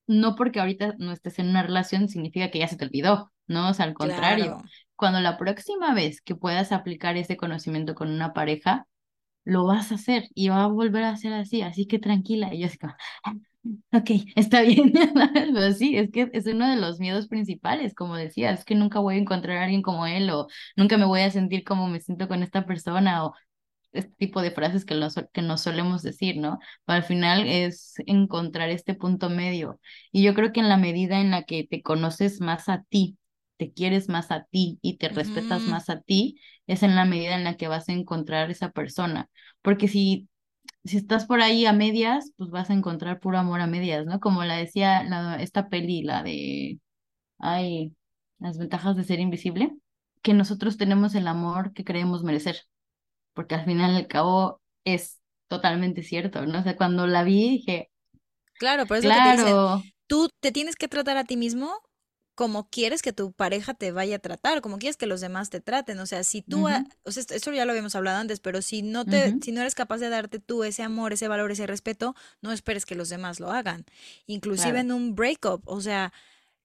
[0.09, 3.69] No porque ahorita no estés en una relación significa que ya se te olvidó, ¿no?
[3.69, 4.59] O sea, al contrario,
[4.97, 8.89] cuando la próxima vez que puedas aplicar ese conocimiento con una pareja,
[9.45, 12.55] lo vas a hacer y va a volver a ser así, así que tranquila.
[12.55, 13.35] Y yo así como, ah,
[13.93, 14.93] ok, está bien.
[15.55, 19.01] Pero sí, es que es uno de los miedos principales, como decía, es que nunca
[19.01, 22.01] voy a encontrar a alguien como él o nunca me voy a sentir como me
[22.01, 23.35] siento con esta persona o
[23.93, 26.59] este tipo de frases que, los, que nos solemos decir, ¿no?
[26.87, 29.81] Pero al final es encontrar este punto medio.
[30.13, 33.19] Y yo creo que en la medida en la que te conoces más a ti,
[33.63, 37.37] te quieres más a ti y te respetas más a ti, es en la medida
[37.37, 39.31] en la que vas a encontrar esa persona.
[39.63, 40.29] Porque si,
[40.85, 44.19] si estás por ahí a medias, pues vas a encontrar puro amor a medias, ¿no?
[44.19, 46.81] Como la decía la, esta peli, la de,
[47.39, 47.95] ay,
[48.41, 49.71] las ventajas de ser invisible,
[50.23, 52.63] que nosotros tenemos el amor que creemos merecer,
[53.33, 56.59] porque al final al cabo es totalmente cierto, ¿no?
[56.59, 57.93] O sea, cuando la vi dije,
[58.59, 59.83] claro, por eso claro.
[60.09, 61.79] tú te tienes que tratar a ti mismo
[62.35, 65.61] como quieres que tu pareja te vaya a tratar, como quieres que los demás te
[65.61, 65.99] traten.
[65.99, 69.05] O sea, si tú, o sea, esto ya lo habíamos hablado antes, pero si no
[69.05, 72.53] te, si no eres capaz de darte tú ese amor, ese valor, ese respeto, no
[72.53, 73.85] esperes que los demás lo hagan.
[74.27, 76.13] Inclusive en un breakup, o sea,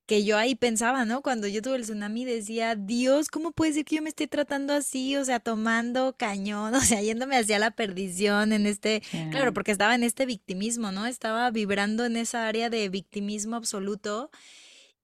[0.08, 1.20] que yo ahí pensaba, ¿no?
[1.20, 4.72] Cuando yo tuve el tsunami decía, Dios, ¿cómo puede ser que yo me esté tratando
[4.72, 5.14] así?
[5.16, 9.94] O sea, tomando cañón, o sea, yéndome hacia la perdición en este, claro, porque estaba
[9.94, 11.04] en este victimismo, ¿no?
[11.04, 14.30] Estaba vibrando en esa área de victimismo absoluto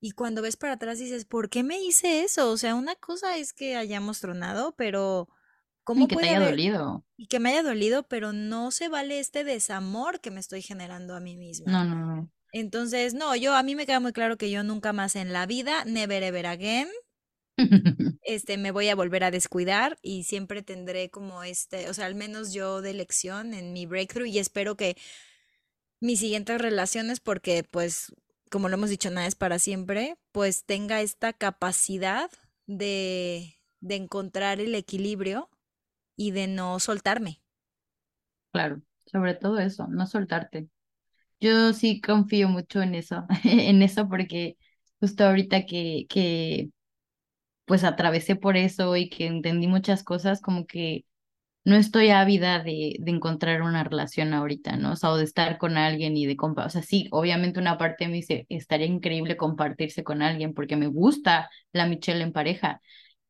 [0.05, 2.50] y cuando ves para atrás dices, ¿por qué me hice eso?
[2.50, 5.30] O sea, una cosa es que hayamos tronado, pero
[5.82, 7.07] ¿cómo y que te haya dolido.
[7.16, 11.14] Y que me haya dolido, pero no se vale este desamor que me estoy generando
[11.14, 11.72] a mí misma.
[11.72, 12.30] No, no, no.
[12.52, 15.46] Entonces, no, yo a mí me queda muy claro que yo nunca más en la
[15.46, 16.88] vida, never ever again,
[18.24, 22.14] este, me voy a volver a descuidar y siempre tendré como este, o sea, al
[22.14, 24.98] menos yo de lección en mi breakthrough y espero que
[25.98, 28.12] mis siguientes relaciones, porque pues
[28.55, 32.30] como lo hemos dicho, nada es para siempre, pues tenga esta capacidad
[32.68, 35.50] de, de encontrar el equilibrio
[36.16, 37.42] y de no soltarme.
[38.52, 40.68] claro, sobre todo eso, no soltarte.
[41.40, 44.57] Yo sí confío mucho en eso, en eso porque
[45.00, 46.70] justo ahorita que, que
[47.66, 51.07] pues atravesé por eso y que entendí muchas cosas, como que
[51.64, 54.92] no estoy ávida de, de encontrar una relación ahorita, ¿no?
[54.92, 57.78] O sea, o de estar con alguien y de compartir, o sea, sí, obviamente una
[57.78, 62.32] parte de mí dice, estaría increíble compartirse con alguien porque me gusta la Michelle en
[62.32, 62.80] pareja,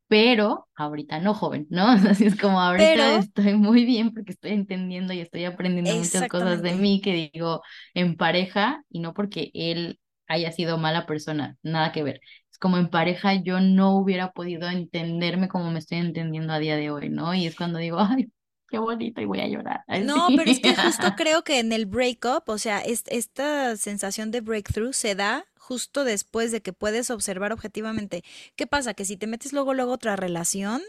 [0.08, 1.86] pero ahorita no, joven, ¿no?
[2.10, 6.62] Así es como ahorita estoy muy bien porque estoy entendiendo y estoy aprendiendo muchas cosas
[6.62, 7.62] de mí que digo
[7.94, 12.20] en pareja y no porque él haya sido mala persona, nada que ver.
[12.54, 16.76] Es como en pareja yo no hubiera podido entenderme como me estoy entendiendo a día
[16.76, 17.34] de hoy, ¿no?
[17.34, 18.30] Y es cuando digo, ay,
[18.68, 19.80] qué bonito y voy a llorar.
[20.04, 24.40] No, pero es que justo creo que en el breakup, o sea, esta sensación de
[24.40, 28.22] breakthrough se da justo después de que puedes observar objetivamente.
[28.54, 28.94] ¿Qué pasa?
[28.94, 30.80] Que si te metes luego, luego otra relación,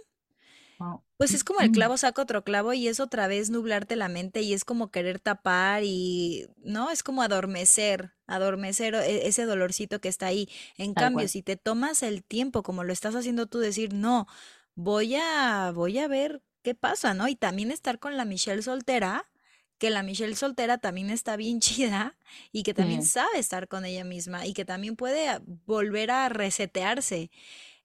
[1.17, 4.41] pues es como el clavo saca otro clavo y es otra vez nublarte la mente
[4.41, 6.89] y es como querer tapar y, ¿no?
[6.91, 10.49] Es como adormecer, adormecer e, ese dolorcito que está ahí.
[10.78, 14.28] En cambio, si te tomas el tiempo como lo estás haciendo tú, decir, no,
[14.76, 17.28] voy a, voy a ver qué pasa, ¿no?
[17.28, 19.30] Y también estar con la Michelle soltera,
[19.78, 22.17] que la Michelle soltera también está bien chida
[22.51, 27.32] y que también sabe estar con ella misma y que también puede volver a resetearse.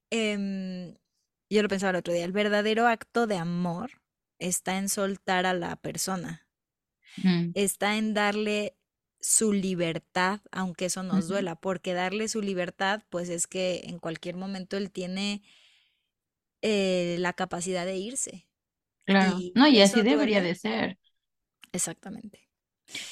[0.09, 0.97] Em,
[1.55, 4.01] yo lo pensaba el otro día, el verdadero acto de amor
[4.39, 6.47] está en soltar a la persona,
[7.53, 8.75] está en darle
[9.19, 14.35] su libertad, aunque eso nos duela, porque darle su libertad, pues es que en cualquier
[14.35, 15.43] momento él tiene
[16.61, 18.47] eh, la capacidad de irse.
[19.05, 20.97] Claro, no, y así debería de ser.
[21.71, 22.47] Exactamente.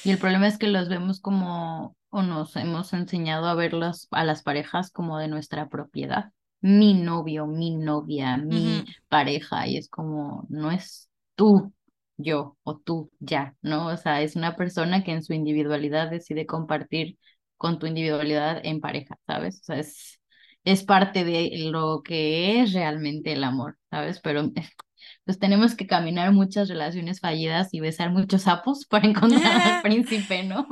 [0.04, 4.24] Y el problema es que los vemos como, o nos hemos enseñado a verlos a
[4.24, 6.32] las parejas como de nuestra propiedad.
[6.62, 11.72] Mi novio, mi novia, mi pareja, y es como, no es tú,
[12.18, 13.88] yo o tú, ya, ¿no?
[13.88, 17.18] O sea, es una persona que en su individualidad decide compartir
[17.56, 19.60] con tu individualidad en pareja, ¿sabes?
[19.60, 20.20] O sea, es,
[20.64, 24.20] es parte de lo que es realmente el amor, ¿sabes?
[24.20, 24.50] Pero
[25.24, 30.42] pues tenemos que caminar muchas relaciones fallidas y besar muchos sapos para encontrar al príncipe,
[30.42, 30.66] ¿no?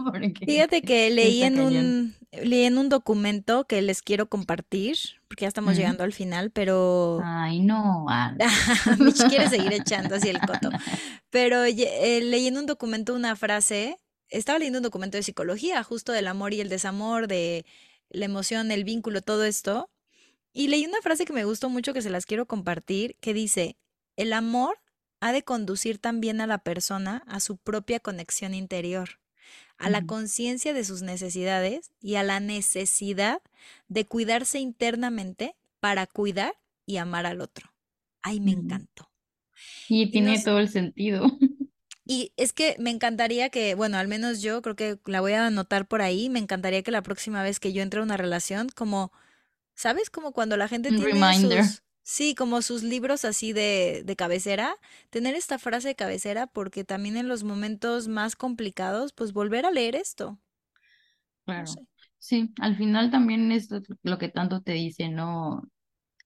[0.45, 5.48] Fíjate que leí en un leí en un documento que les quiero compartir, porque ya
[5.48, 8.06] estamos llegando al final, pero Ay, no.
[8.98, 10.70] Mitch quiere seguir echando así el coto.
[11.30, 13.98] Pero eh, leí en un documento una frase,
[14.30, 17.66] estaba leyendo un documento de psicología, justo del amor y el desamor, de
[18.08, 19.90] la emoción, el vínculo, todo esto.
[20.54, 23.76] Y leí una frase que me gustó mucho que se las quiero compartir, que dice,
[24.16, 24.80] el amor
[25.20, 29.20] ha de conducir también a la persona a su propia conexión interior,
[29.78, 33.40] a la conciencia de sus necesidades y a la necesidad
[33.88, 36.54] de cuidarse internamente para cuidar
[36.84, 37.72] y amar al otro.
[38.22, 39.10] Ay, me encantó.
[39.88, 41.26] Y tiene todo el sentido.
[42.10, 45.46] Y es que me encantaría que, bueno, al menos yo creo que la voy a
[45.46, 48.70] anotar por ahí, me encantaría que la próxima vez que yo entre a una relación,
[48.74, 49.12] como,
[49.74, 50.08] ¿sabes?
[50.08, 54.74] Como cuando la gente tiene sus, Sí, como sus libros así de, de cabecera,
[55.11, 59.70] tener esta frase de cabecera porque también en los momentos más complicados, pues volver a
[59.70, 60.38] leer esto.
[61.44, 61.70] Claro.
[62.18, 63.68] Sí, al final también es
[64.02, 65.62] lo que tanto te dice, ¿no?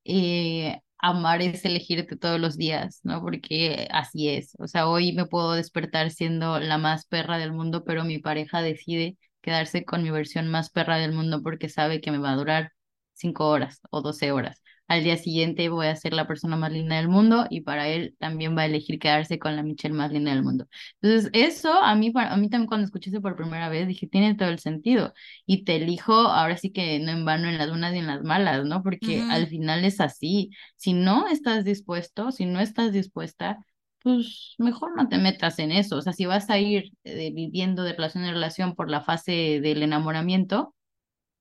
[0.04, 3.20] Eh, amar es elegirte todos los días, ¿no?
[3.22, 4.54] Porque así es.
[4.60, 8.62] O sea, hoy me puedo despertar siendo la más perra del mundo, pero mi pareja
[8.62, 12.36] decide quedarse con mi versión más perra del mundo porque sabe que me va a
[12.36, 12.72] durar
[13.14, 14.61] cinco horas o doce horas
[14.92, 18.14] al día siguiente voy a ser la persona más linda del mundo y para él
[18.18, 20.66] también va a elegir quedarse con la Michelle más linda del mundo.
[21.00, 24.34] Entonces, eso a mí, a mí también cuando escuché eso por primera vez dije, tiene
[24.34, 25.14] todo el sentido
[25.46, 28.22] y te elijo ahora sí que no en vano en las buenas y en las
[28.22, 28.82] malas, ¿no?
[28.82, 30.50] Porque al final es así.
[30.76, 33.58] Si no estás dispuesto, si no estás dispuesta,
[34.02, 35.96] pues mejor no te metas en eso.
[35.96, 39.60] O sea, si vas a ir eh, viviendo de relación en relación por la fase
[39.62, 40.74] del enamoramiento,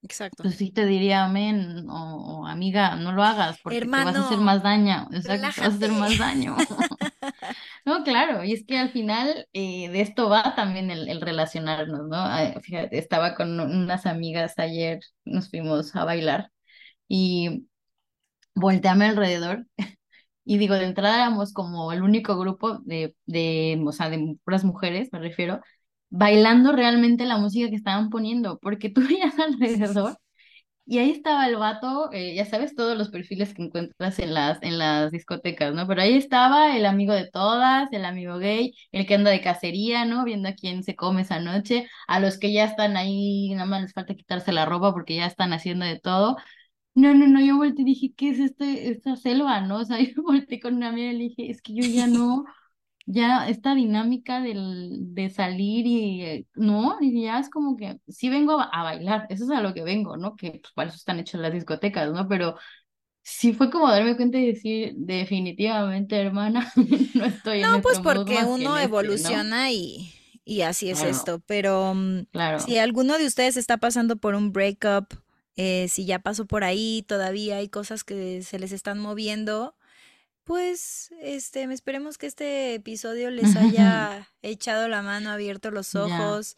[0.03, 0.43] Exacto.
[0.43, 4.39] Pues sí te diría, amén, o, amiga, no lo hagas porque te vas a hacer
[4.39, 5.07] más daño.
[5.11, 6.55] Exacto, vas a hacer más daño.
[7.85, 12.61] no, claro, y es que al final eh, de esto va también el, relacionarnos, ¿no?
[12.61, 16.51] fíjate, estaba con unas amigas ayer, nos fuimos a bailar
[17.07, 17.67] y
[18.55, 19.65] volteame alrededor
[20.45, 24.63] y digo, de entrada éramos como el único grupo de, de, o sea, de puras
[24.63, 25.61] mujeres, me refiero,
[26.11, 30.17] bailando realmente la música que estaban poniendo, porque tú veías alrededor
[30.85, 34.59] y ahí estaba el vato, eh, ya sabes, todos los perfiles que encuentras en las,
[34.61, 35.87] en las discotecas, ¿no?
[35.87, 40.05] Pero ahí estaba el amigo de todas, el amigo gay, el que anda de cacería,
[40.05, 40.25] ¿no?
[40.25, 43.81] Viendo a quién se come esa noche, a los que ya están ahí, nada más
[43.83, 46.35] les falta quitarse la ropa porque ya están haciendo de todo.
[46.95, 49.79] No, no, no, yo volteé y dije, ¿qué es este, esta selva, no?
[49.79, 52.43] O sea, yo volteé con una amiga y le dije, es que yo ya no,
[53.11, 58.29] ya esta dinámica del, de salir y eh, no, y ya es como que sí
[58.29, 60.35] vengo a, bailar, eso es a lo que vengo, ¿no?
[60.35, 62.27] Que pues, para eso están hechas las discotecas, ¿no?
[62.27, 62.55] Pero
[63.21, 66.71] sí fue como darme cuenta y decir, definitivamente, hermana,
[67.15, 70.13] no estoy en No, pues porque uno este, evoluciona y,
[70.45, 72.59] y así es esto, pero mm, claro.
[72.59, 75.13] si alguno de ustedes está pasando por un breakup,
[75.57, 79.75] eh, si ya pasó por ahí, todavía hay cosas que se les están moviendo,
[80.43, 86.55] pues, este, esperemos que este episodio les haya echado la mano, abierto los ojos,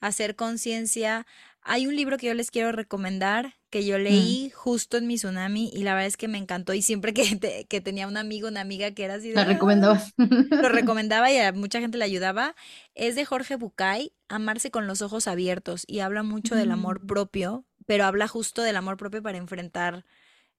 [0.00, 1.26] hacer conciencia.
[1.62, 4.02] Hay un libro que yo les quiero recomendar que yo mm.
[4.02, 7.66] leí justo en mi tsunami y la verdad es que me encantó y siempre que,
[7.68, 9.34] que tenía un amigo, una amiga que era así de...
[9.34, 10.14] Lo recomendabas.
[10.16, 12.54] Lo recomendaba y a mucha gente le ayudaba.
[12.94, 17.06] Es de Jorge Bucay, Amarse con los ojos abiertos y habla mucho del amor mm.
[17.08, 20.04] propio, pero habla justo del amor propio para enfrentar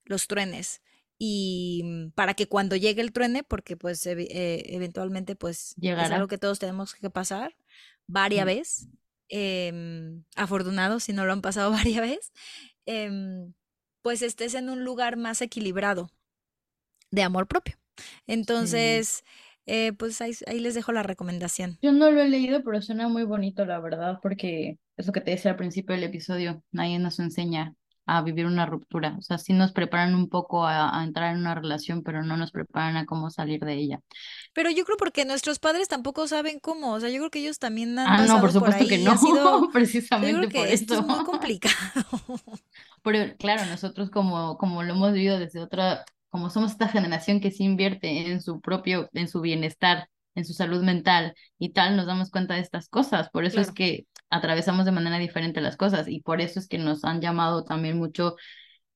[0.04, 0.82] los truenes
[1.18, 6.06] y mm, para que cuando llegue el truene, porque pues eh, eventualmente pues Llegará.
[6.06, 7.56] es algo que todos tenemos que pasar
[8.08, 8.90] varias veces,
[9.30, 12.32] em, afortunados si no lo han pasado varias veces,
[12.86, 13.54] em,
[14.02, 16.12] pues estés en un lugar más equilibrado
[17.12, 17.76] de amor propio.
[18.28, 19.24] Entonces,
[19.66, 21.80] eh, pues ahí, ahí, les dejo la recomendación.
[21.82, 25.22] Yo no lo he leído, pero suena muy bonito, la verdad, porque es lo que
[25.22, 27.74] te decía al principio del episodio, nadie nos enseña
[28.06, 29.16] a vivir una ruptura.
[29.18, 32.52] O sea, sí nos preparan un poco a, entrar en una relación, pero no nos
[32.52, 34.00] preparan a cómo salir de ella.
[34.54, 36.94] Pero yo creo porque nuestros padres tampoco saben cómo.
[36.94, 39.18] O sea, yo creo que ellos también han ah, no, por supuesto que no.
[39.18, 40.94] Sido, precisamente por esto.
[40.96, 41.74] Es muy complicado.
[43.02, 47.52] pero claro, nosotros como, como lo hemos vivido desde otra, como somos esta generación que
[47.52, 52.06] se invierte en su propio, en su bienestar, en su salud mental y tal, nos
[52.06, 53.30] damos cuenta de estas cosas.
[53.30, 56.78] Por eso es que atravesamos de manera diferente las cosas y por eso es que
[56.78, 58.36] nos han llamado también mucho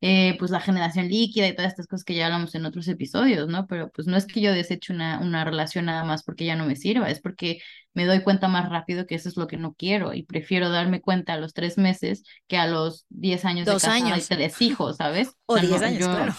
[0.01, 3.49] eh, pues la generación líquida y todas estas cosas que ya hablamos en otros episodios,
[3.49, 3.67] ¿no?
[3.67, 6.65] Pero pues no es que yo deseche una, una relación nada más porque ya no
[6.65, 7.59] me sirva, es porque
[7.93, 11.01] me doy cuenta más rápido que eso es lo que no quiero y prefiero darme
[11.01, 14.25] cuenta a los tres meses que a los diez años Dos de años.
[14.25, 15.33] y tres hijos, ¿sabes?
[15.45, 16.33] O, diez años, claro.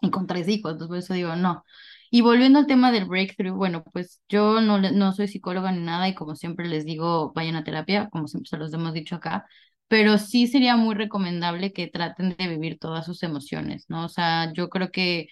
[0.00, 1.64] Y con tres hijos, entonces por eso digo, no.
[2.10, 6.08] Y volviendo al tema del breakthrough, bueno, pues yo no, no soy psicóloga ni nada
[6.08, 9.46] y como siempre les digo, vayan a terapia, como siempre se los hemos dicho acá,
[9.88, 14.04] pero sí sería muy recomendable que traten de vivir todas sus emociones, ¿no?
[14.06, 15.28] O sea, yo creo que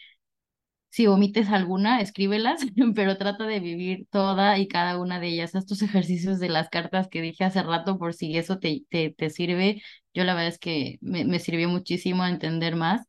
[0.90, 2.60] si omites alguna, escríbelas,
[2.94, 5.54] pero trata de vivir toda y cada una de ellas.
[5.54, 9.30] Estos ejercicios de las cartas que dije hace rato, por si eso te, te, te
[9.30, 9.82] sirve,
[10.14, 13.06] yo la verdad es que me, me sirvió muchísimo a entender más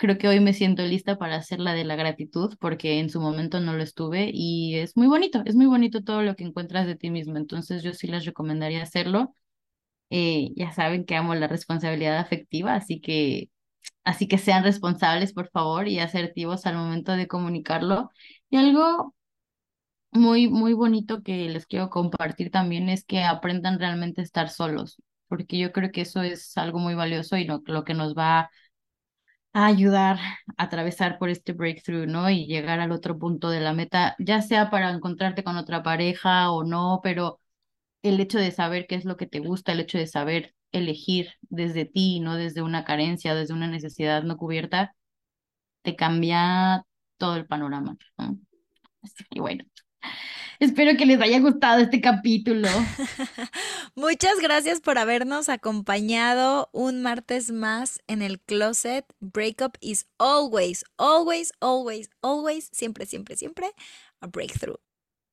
[0.00, 3.20] creo que hoy me siento lista para hacer la de la gratitud porque en su
[3.20, 6.86] momento no lo estuve y es muy bonito, es muy bonito todo lo que encuentras
[6.86, 7.36] de ti mismo.
[7.36, 9.36] Entonces yo sí les recomendaría hacerlo.
[10.10, 13.50] Eh, ya saben que amo la responsabilidad afectiva, así que,
[14.04, 18.10] así que sean responsables, por favor, y asertivos al momento de comunicarlo.
[18.50, 19.14] Y algo
[20.12, 25.02] muy, muy bonito que les quiero compartir también es que aprendan realmente a estar solos,
[25.28, 28.50] porque yo creo que eso es algo muy valioso y lo, lo que nos va
[29.52, 30.18] a ayudar
[30.56, 32.30] a atravesar por este breakthrough, ¿no?
[32.30, 36.50] Y llegar al otro punto de la meta, ya sea para encontrarte con otra pareja
[36.52, 37.40] o no, pero
[38.02, 41.32] el hecho de saber qué es lo que te gusta, el hecho de saber elegir
[41.50, 44.94] desde ti, no desde una carencia, desde una necesidad no cubierta,
[45.82, 46.84] te cambia
[47.18, 48.38] todo el panorama, ¿no?
[49.36, 49.64] Bueno,
[50.60, 52.68] Espero que les haya gustado este capítulo.
[53.94, 59.06] Muchas gracias por habernos acompañado un martes más en el closet.
[59.20, 63.70] Breakup is always, always, always, always, siempre, siempre, siempre
[64.20, 64.76] a breakthrough.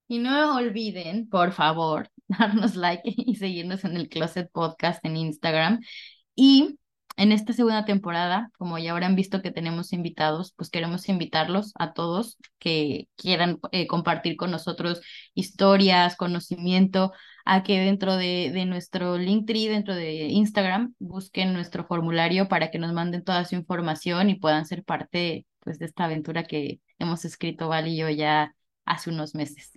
[0.08, 5.82] Y no olviden, por favor, darnos like y seguirnos en el Closet Podcast en Instagram.
[6.38, 6.80] Y
[7.18, 11.94] en esta segunda temporada, como ya habrán visto que tenemos invitados, pues queremos invitarlos a
[11.94, 15.02] todos que quieran eh, compartir con nosotros
[15.34, 17.12] historias, conocimiento,
[17.44, 22.78] a que dentro de, de nuestro Linktree, dentro de Instagram, busquen nuestro formulario para que
[22.78, 27.26] nos manden toda su información y puedan ser parte pues, de esta aventura que hemos
[27.26, 28.54] escrito Val y yo ya
[28.86, 29.72] hace unos meses.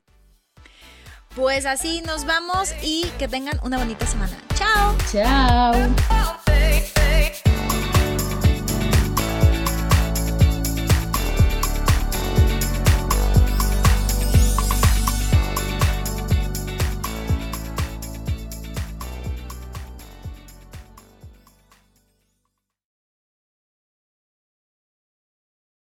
[1.35, 4.37] Pues así nos vamos y que tengan una bonita semana.
[4.57, 4.97] Chao.
[5.11, 6.40] Chao.